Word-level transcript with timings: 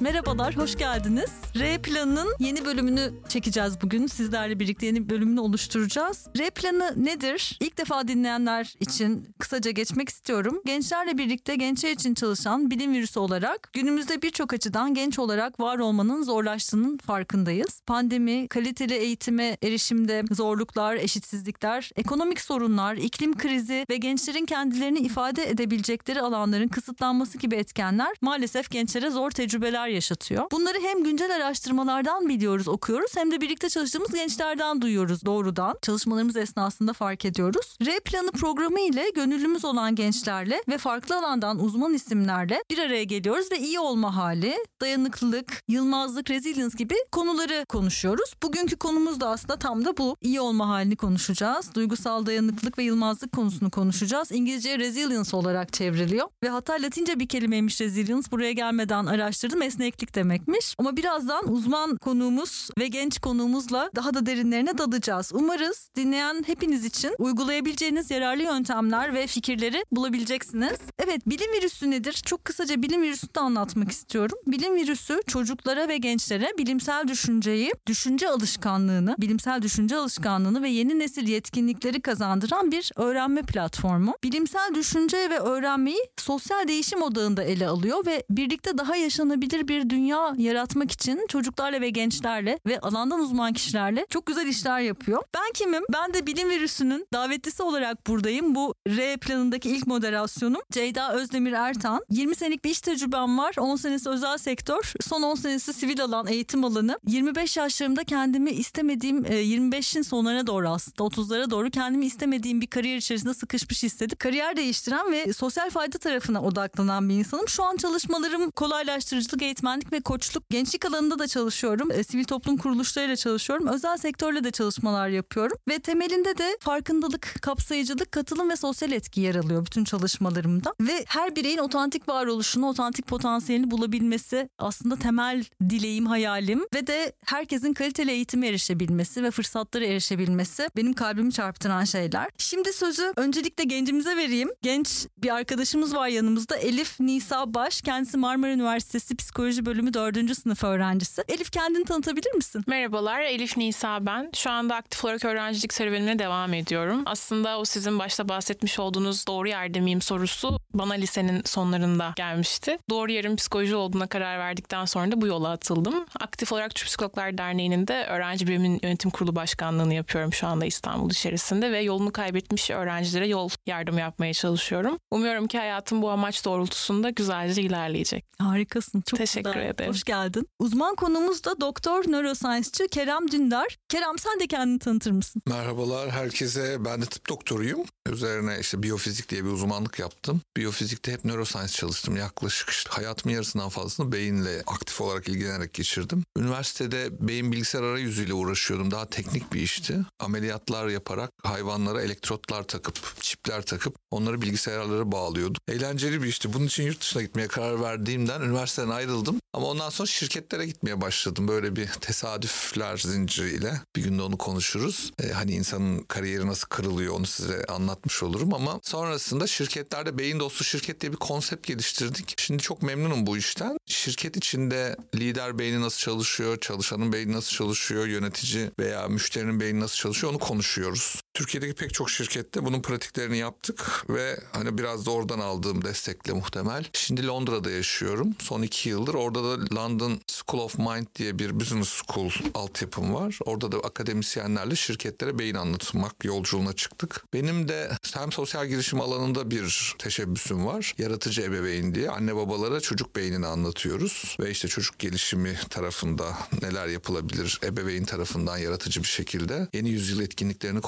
Merhabalar, 0.00 0.56
hoş 0.56 0.76
geldiniz. 0.76 1.30
R 1.56 1.82
planının 1.82 2.34
yeni 2.38 2.64
bölümünü 2.64 3.12
çekeceğiz 3.28 3.82
bugün. 3.82 4.06
Sizlerle 4.06 4.60
birlikte 4.60 4.86
yeni 4.86 5.08
bölümünü 5.08 5.40
oluşturacağız. 5.40 6.26
R 6.38 6.50
planı 6.50 6.94
nedir? 6.96 7.58
İlk 7.60 7.78
defa 7.78 8.08
dinleyenler 8.08 8.74
için 8.80 9.28
kısaca 9.38 9.70
geçmek 9.70 10.08
istiyorum. 10.08 10.62
Gençlerle 10.66 11.18
birlikte 11.18 11.56
gençler 11.56 11.90
için 11.90 12.14
çalışan 12.14 12.70
bilim 12.70 12.92
virüsü 12.92 13.18
olarak 13.18 13.70
günümüzde 13.72 14.22
birçok 14.22 14.52
açıdan 14.52 14.94
genç 14.94 15.18
olarak 15.18 15.60
var 15.60 15.78
olmanın 15.78 16.22
zorlaştığının 16.22 16.98
farkındayız. 16.98 17.82
Pandemi, 17.86 18.48
kaliteli 18.48 18.94
eğitime 18.94 19.56
erişimde 19.62 20.24
zorluklar, 20.30 20.96
eşitsizlikler, 20.96 21.90
ekonomik 21.96 22.40
sorunlar, 22.40 22.94
iklim 22.94 23.36
krizi 23.36 23.86
ve 23.90 23.96
gençlerin 23.96 24.46
kendilerini 24.46 24.98
ifade 24.98 25.50
edebilecekleri 25.50 26.20
alanların 26.20 26.68
kısıtlanması 26.68 27.38
gibi 27.38 27.54
etkenler 27.54 28.14
maalesef 28.20 28.70
gençlere 28.70 29.10
zor 29.10 29.30
tecrübeler 29.30 29.89
yaşatıyor. 29.90 30.50
Bunları 30.52 30.78
hem 30.82 31.04
güncel 31.04 31.36
araştırmalardan 31.36 32.28
biliyoruz, 32.28 32.68
okuyoruz 32.68 33.16
hem 33.16 33.30
de 33.30 33.40
birlikte 33.40 33.68
çalıştığımız 33.68 34.12
gençlerden 34.12 34.80
duyuyoruz 34.82 35.24
doğrudan. 35.24 35.78
Çalışmalarımız 35.82 36.36
esnasında 36.36 36.92
fark 36.92 37.24
ediyoruz. 37.24 37.76
R 37.86 38.00
planı 38.00 38.32
programı 38.32 38.80
ile 38.80 39.10
gönüllümüz 39.14 39.64
olan 39.64 39.94
gençlerle 39.94 40.62
ve 40.68 40.78
farklı 40.78 41.18
alandan 41.18 41.58
uzman 41.58 41.94
isimlerle 41.94 42.62
bir 42.70 42.78
araya 42.78 43.04
geliyoruz 43.04 43.52
ve 43.52 43.58
iyi 43.58 43.80
olma 43.80 44.16
hali, 44.16 44.54
dayanıklılık, 44.80 45.62
yılmazlık, 45.68 46.30
resilience 46.30 46.76
gibi 46.78 46.94
konuları 47.12 47.64
konuşuyoruz. 47.68 48.34
Bugünkü 48.42 48.76
konumuz 48.76 49.20
da 49.20 49.28
aslında 49.28 49.56
tam 49.56 49.84
da 49.84 49.96
bu. 49.96 50.16
İyi 50.20 50.40
olma 50.40 50.68
halini 50.68 50.96
konuşacağız. 50.96 51.74
Duygusal 51.74 52.26
dayanıklılık 52.26 52.78
ve 52.78 52.82
yılmazlık 52.82 53.32
konusunu 53.32 53.70
konuşacağız. 53.70 54.32
İngilizce 54.32 54.78
resilience 54.78 55.36
olarak 55.36 55.72
çevriliyor 55.72 56.28
ve 56.42 56.48
hatta 56.48 56.72
Latince 56.72 57.20
bir 57.20 57.28
kelimeymiş 57.28 57.80
resilience. 57.80 58.30
Buraya 58.30 58.52
gelmeden 58.52 59.06
araştırdım. 59.06 59.62
Esneklik 59.80 60.14
demekmiş. 60.14 60.74
Ama 60.78 60.96
birazdan 60.96 61.52
uzman 61.52 61.96
konuğumuz 61.96 62.70
ve 62.78 62.88
genç 62.88 63.18
konuğumuzla 63.18 63.90
daha 63.96 64.14
da 64.14 64.26
derinlerine 64.26 64.78
dalacağız. 64.78 65.32
Umarız 65.34 65.88
dinleyen 65.96 66.42
hepiniz 66.46 66.84
için 66.84 67.14
uygulayabileceğiniz 67.18 68.10
yararlı 68.10 68.42
yöntemler 68.42 69.14
ve 69.14 69.26
fikirleri 69.26 69.84
bulabileceksiniz. 69.92 70.78
Evet 70.98 71.20
bilim 71.26 71.52
virüsü 71.52 71.90
nedir? 71.90 72.12
Çok 72.12 72.44
kısaca 72.44 72.82
bilim 72.82 73.02
virüsünü 73.02 73.34
de 73.34 73.40
anlatmak 73.40 73.90
istiyorum. 73.90 74.38
Bilim 74.46 74.74
virüsü 74.74 75.20
çocuklara 75.26 75.88
ve 75.88 75.96
gençlere 75.96 76.48
bilimsel 76.58 77.08
düşünceyi, 77.08 77.72
düşünce 77.86 78.28
alışkanlığını, 78.28 79.16
bilimsel 79.18 79.62
düşünce 79.62 79.96
alışkanlığını 79.96 80.62
ve 80.62 80.68
yeni 80.68 80.98
nesil 80.98 81.28
yetkinlikleri 81.28 82.00
kazandıran 82.00 82.72
bir 82.72 82.92
öğrenme 82.96 83.42
platformu. 83.42 84.14
Bilimsel 84.24 84.74
düşünce 84.74 85.30
ve 85.30 85.38
öğrenmeyi 85.38 86.00
sosyal 86.18 86.68
değişim 86.68 87.02
odağında 87.02 87.42
ele 87.42 87.68
alıyor 87.68 88.06
ve 88.06 88.24
birlikte 88.30 88.78
daha 88.78 88.96
yaşanabilir 88.96 89.68
bir 89.68 89.69
dünya 89.70 90.34
yaratmak 90.38 90.90
için 90.92 91.26
çocuklarla 91.28 91.80
ve 91.80 91.90
gençlerle 91.90 92.58
ve 92.66 92.80
alandan 92.80 93.20
uzman 93.20 93.52
kişilerle 93.52 94.06
çok 94.10 94.26
güzel 94.26 94.46
işler 94.46 94.80
yapıyor. 94.80 95.22
Ben 95.34 95.52
kimim? 95.54 95.82
Ben 95.92 96.14
de 96.14 96.26
bilim 96.26 96.50
virüsünün 96.50 97.06
davetlisi 97.12 97.62
olarak 97.62 98.06
buradayım. 98.06 98.54
Bu 98.54 98.74
R 98.88 99.16
planındaki 99.16 99.70
ilk 99.70 99.86
moderasyonum. 99.86 100.60
Ceyda 100.70 101.12
Özdemir 101.12 101.52
Ertan. 101.52 102.04
20 102.10 102.34
senelik 102.34 102.64
bir 102.64 102.70
iş 102.70 102.80
tecrübem 102.80 103.38
var. 103.38 103.54
10 103.58 103.76
senesi 103.76 104.08
özel 104.08 104.38
sektör. 104.38 104.92
Son 105.00 105.22
10 105.22 105.34
senesi 105.34 105.72
sivil 105.72 106.04
alan, 106.04 106.26
eğitim 106.26 106.64
alanı. 106.64 106.98
25 107.06 107.56
yaşlarımda 107.56 108.04
kendimi 108.04 108.50
istemediğim 108.50 109.24
25'in 109.24 110.02
sonlarına 110.02 110.46
doğru 110.46 110.68
aslında 110.68 110.96
30'lara 110.96 111.50
doğru 111.50 111.70
kendimi 111.70 112.06
istemediğim 112.06 112.60
bir 112.60 112.66
kariyer 112.66 112.96
içerisinde 112.96 113.34
sıkışmış 113.34 113.82
hissedip 113.82 114.18
kariyer 114.18 114.56
değiştiren 114.56 115.12
ve 115.12 115.32
sosyal 115.32 115.70
fayda 115.70 115.98
tarafına 115.98 116.42
odaklanan 116.42 117.08
bir 117.08 117.14
insanım. 117.14 117.48
Şu 117.48 117.64
an 117.64 117.76
çalışmalarım 117.76 118.50
kolaylaştırıcılık, 118.50 119.42
eğitmenlik 119.60 119.92
ve 119.92 120.00
koçluk. 120.00 120.50
Gençlik 120.50 120.84
alanında 120.84 121.18
da 121.18 121.26
çalışıyorum. 121.26 121.90
E, 121.90 122.04
sivil 122.04 122.24
toplum 122.24 122.56
kuruluşlarıyla 122.56 123.16
çalışıyorum. 123.16 123.66
Özel 123.66 123.96
sektörle 123.96 124.44
de 124.44 124.50
çalışmalar 124.50 125.08
yapıyorum. 125.08 125.56
Ve 125.68 125.78
temelinde 125.78 126.38
de 126.38 126.56
farkındalık, 126.60 127.34
kapsayıcılık, 127.42 128.12
katılım 128.12 128.50
ve 128.50 128.56
sosyal 128.56 128.92
etki 128.92 129.20
yer 129.20 129.34
alıyor 129.34 129.66
bütün 129.66 129.84
çalışmalarımda. 129.84 130.74
Ve 130.80 131.04
her 131.06 131.36
bireyin 131.36 131.58
otantik 131.58 132.08
varoluşunu, 132.08 132.68
otantik 132.68 133.06
potansiyelini 133.06 133.70
bulabilmesi 133.70 134.48
aslında 134.58 134.96
temel 134.96 135.44
dileğim, 135.70 136.06
hayalim. 136.06 136.60
Ve 136.74 136.86
de 136.86 137.12
herkesin 137.24 137.72
kaliteli 137.72 138.10
eğitime 138.10 138.48
erişebilmesi 138.48 139.22
ve 139.22 139.30
fırsatlara 139.30 139.84
erişebilmesi 139.84 140.68
benim 140.76 140.92
kalbimi 140.92 141.32
çarptıran 141.32 141.84
şeyler. 141.84 142.30
Şimdi 142.38 142.72
sözü 142.72 143.12
öncelikle 143.16 143.64
gencimize 143.64 144.16
vereyim. 144.16 144.48
Genç 144.62 145.06
bir 145.18 145.34
arkadaşımız 145.34 145.94
var 145.94 146.08
yanımızda. 146.08 146.56
Elif 146.56 147.00
Nisa 147.00 147.54
Baş. 147.54 147.80
Kendisi 147.80 148.16
Marmara 148.16 148.52
Üniversitesi 148.52 149.16
Psikoloji 149.16 149.39
Bölümü 149.40 149.94
4. 149.94 150.36
sınıf 150.36 150.64
öğrencisi. 150.64 151.22
Elif 151.28 151.52
kendini 151.52 151.84
tanıtabilir 151.84 152.32
misin? 152.32 152.64
Merhabalar, 152.66 153.20
Elif 153.20 153.56
Nisa 153.56 154.06
ben. 154.06 154.30
Şu 154.34 154.50
anda 154.50 154.74
aktif 154.74 155.04
olarak 155.04 155.24
öğrencilik 155.24 155.74
serüvenime 155.74 156.18
devam 156.18 156.54
ediyorum. 156.54 157.02
Aslında 157.06 157.58
o 157.58 157.64
sizin 157.64 157.98
başta 157.98 158.28
bahsetmiş 158.28 158.78
olduğunuz 158.78 159.26
doğru 159.26 159.48
yerde 159.48 159.80
miyim 159.80 160.02
sorusu 160.02 160.60
bana 160.74 160.94
lisenin 160.94 161.42
sonlarında 161.44 162.12
gelmişti. 162.16 162.78
Doğru 162.90 163.12
yerin 163.12 163.36
psikoloji 163.36 163.76
olduğuna 163.76 164.06
karar 164.06 164.38
verdikten 164.38 164.84
sonra 164.84 165.12
da 165.12 165.20
bu 165.20 165.26
yola 165.26 165.50
atıldım. 165.50 166.06
Aktif 166.20 166.52
olarak 166.52 166.74
Türk 166.74 166.86
Psikologlar 166.86 167.38
Derneği'nin 167.38 167.86
de 167.86 168.06
öğrenci 168.06 168.46
birimin 168.46 168.80
yönetim 168.82 169.10
kurulu 169.10 169.36
başkanlığını 169.36 169.94
yapıyorum 169.94 170.32
şu 170.32 170.46
anda 170.46 170.66
İstanbul 170.66 171.10
içerisinde 171.10 171.72
ve 171.72 171.80
yolunu 171.80 172.12
kaybetmiş 172.12 172.70
öğrencilere 172.70 173.28
yol 173.28 173.48
yardım 173.66 173.98
yapmaya 173.98 174.34
çalışıyorum. 174.34 174.98
Umuyorum 175.10 175.46
ki 175.46 175.58
hayatım 175.58 176.02
bu 176.02 176.10
amaç 176.10 176.44
doğrultusunda 176.44 177.10
güzelce 177.10 177.62
ilerleyecek. 177.62 178.24
Harikasın. 178.38 179.00
Çok 179.00 179.20
Teşekkür 179.34 179.60
ederim. 179.60 179.92
Hoş 179.92 180.04
geldin. 180.04 180.48
Uzman 180.58 180.94
konuğumuz 180.94 181.44
da 181.44 181.60
doktor 181.60 182.04
nöroscience'çı 182.08 182.88
Kerem 182.88 183.30
Dündar. 183.30 183.76
Kerem 183.88 184.18
sen 184.18 184.40
de 184.40 184.46
kendini 184.46 184.78
tanıtır 184.78 185.10
mısın? 185.10 185.42
Merhabalar 185.46 186.10
herkese. 186.10 186.84
Ben 186.84 187.02
de 187.02 187.06
tıp 187.06 187.28
doktoruyum. 187.28 187.80
Üzerine 188.08 188.58
işte 188.60 188.82
biyofizik 188.82 189.28
diye 189.28 189.44
bir 189.44 189.50
uzmanlık 189.50 189.98
yaptım. 189.98 190.40
Biyofizikte 190.56 191.12
hep 191.12 191.24
nöroscience 191.24 191.72
çalıştım. 191.72 192.16
Yaklaşık 192.16 192.70
işte 192.70 192.90
hayatımın 192.90 193.34
yarısından 193.34 193.68
fazlasını 193.68 194.12
beyinle 194.12 194.62
aktif 194.66 195.00
olarak 195.00 195.28
ilgilenerek 195.28 195.74
geçirdim. 195.74 196.24
Üniversitede 196.38 197.28
beyin 197.28 197.52
bilgisayar 197.52 197.82
arayüzüyle 197.82 198.34
uğraşıyordum. 198.34 198.90
Daha 198.90 199.06
teknik 199.06 199.52
bir 199.52 199.60
işti. 199.60 199.96
Ameliyatlar 200.18 200.88
yaparak 200.88 201.30
hayvanlara 201.42 202.02
elektrotlar 202.02 202.62
takıp, 202.62 203.20
çipler 203.20 203.62
takıp 203.62 203.96
onları 204.10 204.42
bilgisayarlara 204.42 205.12
bağlıyordum. 205.12 205.60
Eğlenceli 205.68 206.22
bir 206.22 206.28
işti. 206.28 206.52
Bunun 206.52 206.66
için 206.66 206.82
yurt 206.82 207.00
dışına 207.00 207.22
gitmeye 207.22 207.48
karar 207.48 207.80
verdiğimden 207.80 208.40
üniversiteden 208.40 208.88
ayrıldım. 208.88 209.19
Ama 209.52 209.66
ondan 209.66 209.90
sonra 209.90 210.06
şirketlere 210.06 210.66
gitmeye 210.66 211.00
başladım. 211.00 211.48
Böyle 211.48 211.76
bir 211.76 211.86
tesadüfler 211.86 212.96
zinciriyle. 212.96 213.80
Bir 213.96 214.02
günde 214.02 214.22
onu 214.22 214.38
konuşuruz. 214.38 215.12
Ee, 215.22 215.28
hani 215.28 215.52
insanın 215.52 216.02
kariyeri 216.02 216.46
nasıl 216.46 216.68
kırılıyor 216.68 217.14
onu 217.14 217.26
size 217.26 217.64
anlatmış 217.64 218.22
olurum 218.22 218.54
ama 218.54 218.80
sonrasında 218.82 219.46
şirketlerde 219.46 220.18
beyin 220.18 220.40
dostu 220.40 220.64
şirket 220.64 221.00
diye 221.00 221.12
bir 221.12 221.16
konsept 221.16 221.66
geliştirdik. 221.66 222.34
Şimdi 222.36 222.62
çok 222.62 222.82
memnunum 222.82 223.26
bu 223.26 223.36
işten. 223.36 223.76
Şirket 223.86 224.36
içinde 224.36 224.96
lider 225.14 225.58
beyni 225.58 225.80
nasıl 225.80 225.98
çalışıyor, 225.98 226.60
çalışanın 226.60 227.12
beyni 227.12 227.32
nasıl 227.32 227.52
çalışıyor, 227.52 228.06
yönetici 228.06 228.70
veya 228.78 229.08
müşterinin 229.08 229.60
beyni 229.60 229.80
nasıl 229.80 229.96
çalışıyor 229.96 230.32
onu 230.32 230.38
konuşuyoruz. 230.38 231.20
Türkiye'deki 231.40 231.74
pek 231.74 231.94
çok 231.94 232.10
şirkette 232.10 232.64
bunun 232.64 232.82
pratiklerini 232.82 233.38
yaptık 233.38 234.04
ve 234.10 234.40
hani 234.52 234.78
biraz 234.78 235.06
da 235.06 235.10
oradan 235.10 235.38
aldığım 235.38 235.84
destekle 235.84 236.32
muhtemel. 236.32 236.84
Şimdi 236.92 237.26
Londra'da 237.26 237.70
yaşıyorum. 237.70 238.34
Son 238.38 238.62
iki 238.62 238.88
yıldır 238.88 239.14
orada 239.14 239.44
da 239.44 239.74
London 239.74 240.20
School 240.26 240.62
of 240.62 240.78
Mind 240.78 241.06
diye 241.16 241.38
bir 241.38 241.60
business 241.60 241.88
school 241.88 242.30
altyapım 242.54 243.14
var. 243.14 243.38
Orada 243.44 243.72
da 243.72 243.76
akademisyenlerle 243.76 244.76
şirketlere 244.76 245.38
beyin 245.38 245.54
anlatmak 245.54 246.24
yolculuğuna 246.24 246.72
çıktık. 246.72 247.24
Benim 247.32 247.68
de 247.68 247.90
hem 248.14 248.32
sosyal 248.32 248.66
girişim 248.66 249.00
alanında 249.00 249.50
bir 249.50 249.94
teşebbüsüm 249.98 250.66
var. 250.66 250.94
Yaratıcı 250.98 251.42
ebeveyn 251.42 251.94
diye 251.94 252.10
anne 252.10 252.36
babalara 252.36 252.80
çocuk 252.80 253.16
beynini 253.16 253.46
anlatıyoruz. 253.46 254.36
Ve 254.40 254.50
işte 254.50 254.68
çocuk 254.68 254.98
gelişimi 254.98 255.58
tarafında 255.70 256.38
neler 256.62 256.86
yapılabilir 256.86 257.60
ebeveyn 257.64 258.04
tarafından 258.04 258.58
yaratıcı 258.58 259.02
bir 259.02 259.08
şekilde 259.08 259.68
yeni 259.72 259.88
yüzyıl 259.88 260.20
etkinliklerini 260.20 260.80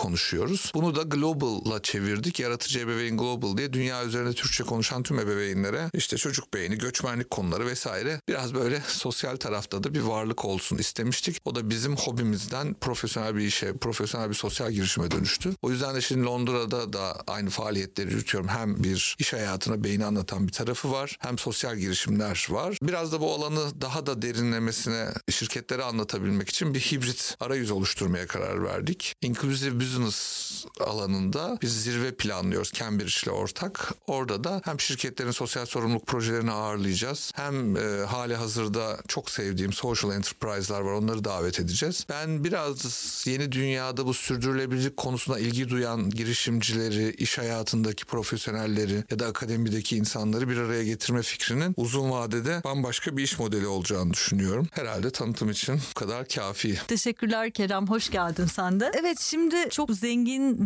konuşuyoruz. 0.42 0.72
Bunu 0.74 0.94
da 0.94 1.02
Global'la 1.02 1.82
çevirdik. 1.82 2.40
Yaratıcı 2.40 2.80
ebeveyn 2.80 3.16
Global 3.16 3.56
diye 3.56 3.72
dünya 3.72 4.04
üzerinde 4.04 4.32
Türkçe 4.32 4.64
konuşan 4.64 5.02
tüm 5.02 5.18
ebeveynlere 5.18 5.90
işte 5.94 6.16
çocuk 6.16 6.54
beyni, 6.54 6.78
göçmenlik 6.78 7.30
konuları 7.30 7.66
vesaire 7.66 8.20
biraz 8.28 8.54
böyle 8.54 8.82
sosyal 8.86 9.36
tarafta 9.36 9.84
da 9.84 9.94
bir 9.94 10.00
varlık 10.00 10.44
olsun 10.44 10.78
istemiştik. 10.78 11.36
O 11.44 11.54
da 11.54 11.70
bizim 11.70 11.96
hobimizden 11.96 12.74
profesyonel 12.74 13.36
bir 13.36 13.40
işe, 13.40 13.76
profesyonel 13.76 14.28
bir 14.28 14.34
sosyal 14.34 14.72
girişime 14.72 15.10
dönüştü. 15.10 15.50
O 15.62 15.70
yüzden 15.70 15.94
de 15.94 16.00
şimdi 16.00 16.26
Londra'da 16.26 16.92
da 16.92 17.22
aynı 17.26 17.50
faaliyetleri 17.50 18.10
yürütüyorum. 18.10 18.48
Hem 18.48 18.84
bir 18.84 19.16
iş 19.18 19.32
hayatına 19.32 19.84
beyni 19.84 20.04
anlatan 20.04 20.46
bir 20.46 20.52
tarafı 20.52 20.90
var 20.92 21.16
hem 21.20 21.38
sosyal 21.38 21.76
girişimler 21.76 22.46
var. 22.50 22.78
Biraz 22.82 23.12
da 23.12 23.20
bu 23.20 23.34
alanı 23.34 23.80
daha 23.80 24.06
da 24.06 24.22
derinlemesine 24.22 25.08
şirketlere 25.30 25.82
anlatabilmek 25.82 26.48
için 26.48 26.74
bir 26.74 26.80
hibrit 26.80 27.36
arayüz 27.40 27.70
oluşturmaya 27.70 28.26
karar 28.26 28.64
verdik. 28.64 29.14
Inclusive 29.22 29.80
Business 29.80 30.21
alanında 30.80 31.58
bir 31.62 31.66
zirve 31.66 32.14
planlıyoruz 32.14 32.72
Cambridge 32.72 33.12
ile 33.22 33.30
ortak. 33.30 33.94
Orada 34.06 34.44
da 34.44 34.60
hem 34.64 34.80
şirketlerin 34.80 35.30
sosyal 35.30 35.66
sorumluluk 35.66 36.06
projelerini 36.06 36.50
ağırlayacağız. 36.50 37.32
Hem 37.34 37.76
e, 37.76 37.80
hali 38.06 38.34
hazırda 38.34 38.98
çok 39.08 39.30
sevdiğim 39.30 39.72
social 39.72 40.12
enterprise'lar 40.12 40.80
var 40.80 40.92
onları 40.92 41.24
davet 41.24 41.60
edeceğiz. 41.60 42.06
Ben 42.08 42.44
biraz 42.44 43.24
yeni 43.26 43.52
dünyada 43.52 44.06
bu 44.06 44.14
sürdürülebilirlik 44.14 44.96
konusuna 44.96 45.38
ilgi 45.38 45.68
duyan 45.68 46.10
girişimcileri, 46.10 47.10
iş 47.10 47.38
hayatındaki 47.38 48.04
profesyonelleri 48.04 49.04
ya 49.10 49.18
da 49.18 49.26
akademideki 49.26 49.96
insanları 49.96 50.48
bir 50.48 50.56
araya 50.56 50.84
getirme 50.84 51.22
fikrinin 51.22 51.74
uzun 51.76 52.10
vadede 52.10 52.60
bambaşka 52.64 53.16
bir 53.16 53.22
iş 53.22 53.38
modeli 53.38 53.66
olacağını 53.66 54.12
düşünüyorum. 54.12 54.68
Herhalde 54.70 55.10
tanıtım 55.10 55.50
için 55.50 55.80
bu 55.90 55.94
kadar 55.94 56.28
kafi. 56.28 56.78
Teşekkürler 56.88 57.50
Kerem. 57.50 57.86
Hoş 57.86 58.10
geldin 58.10 58.46
sen 58.46 58.80
de. 58.80 58.92
Evet 59.00 59.20
şimdi 59.20 59.56
çok 59.70 59.90
zengin 59.90 60.11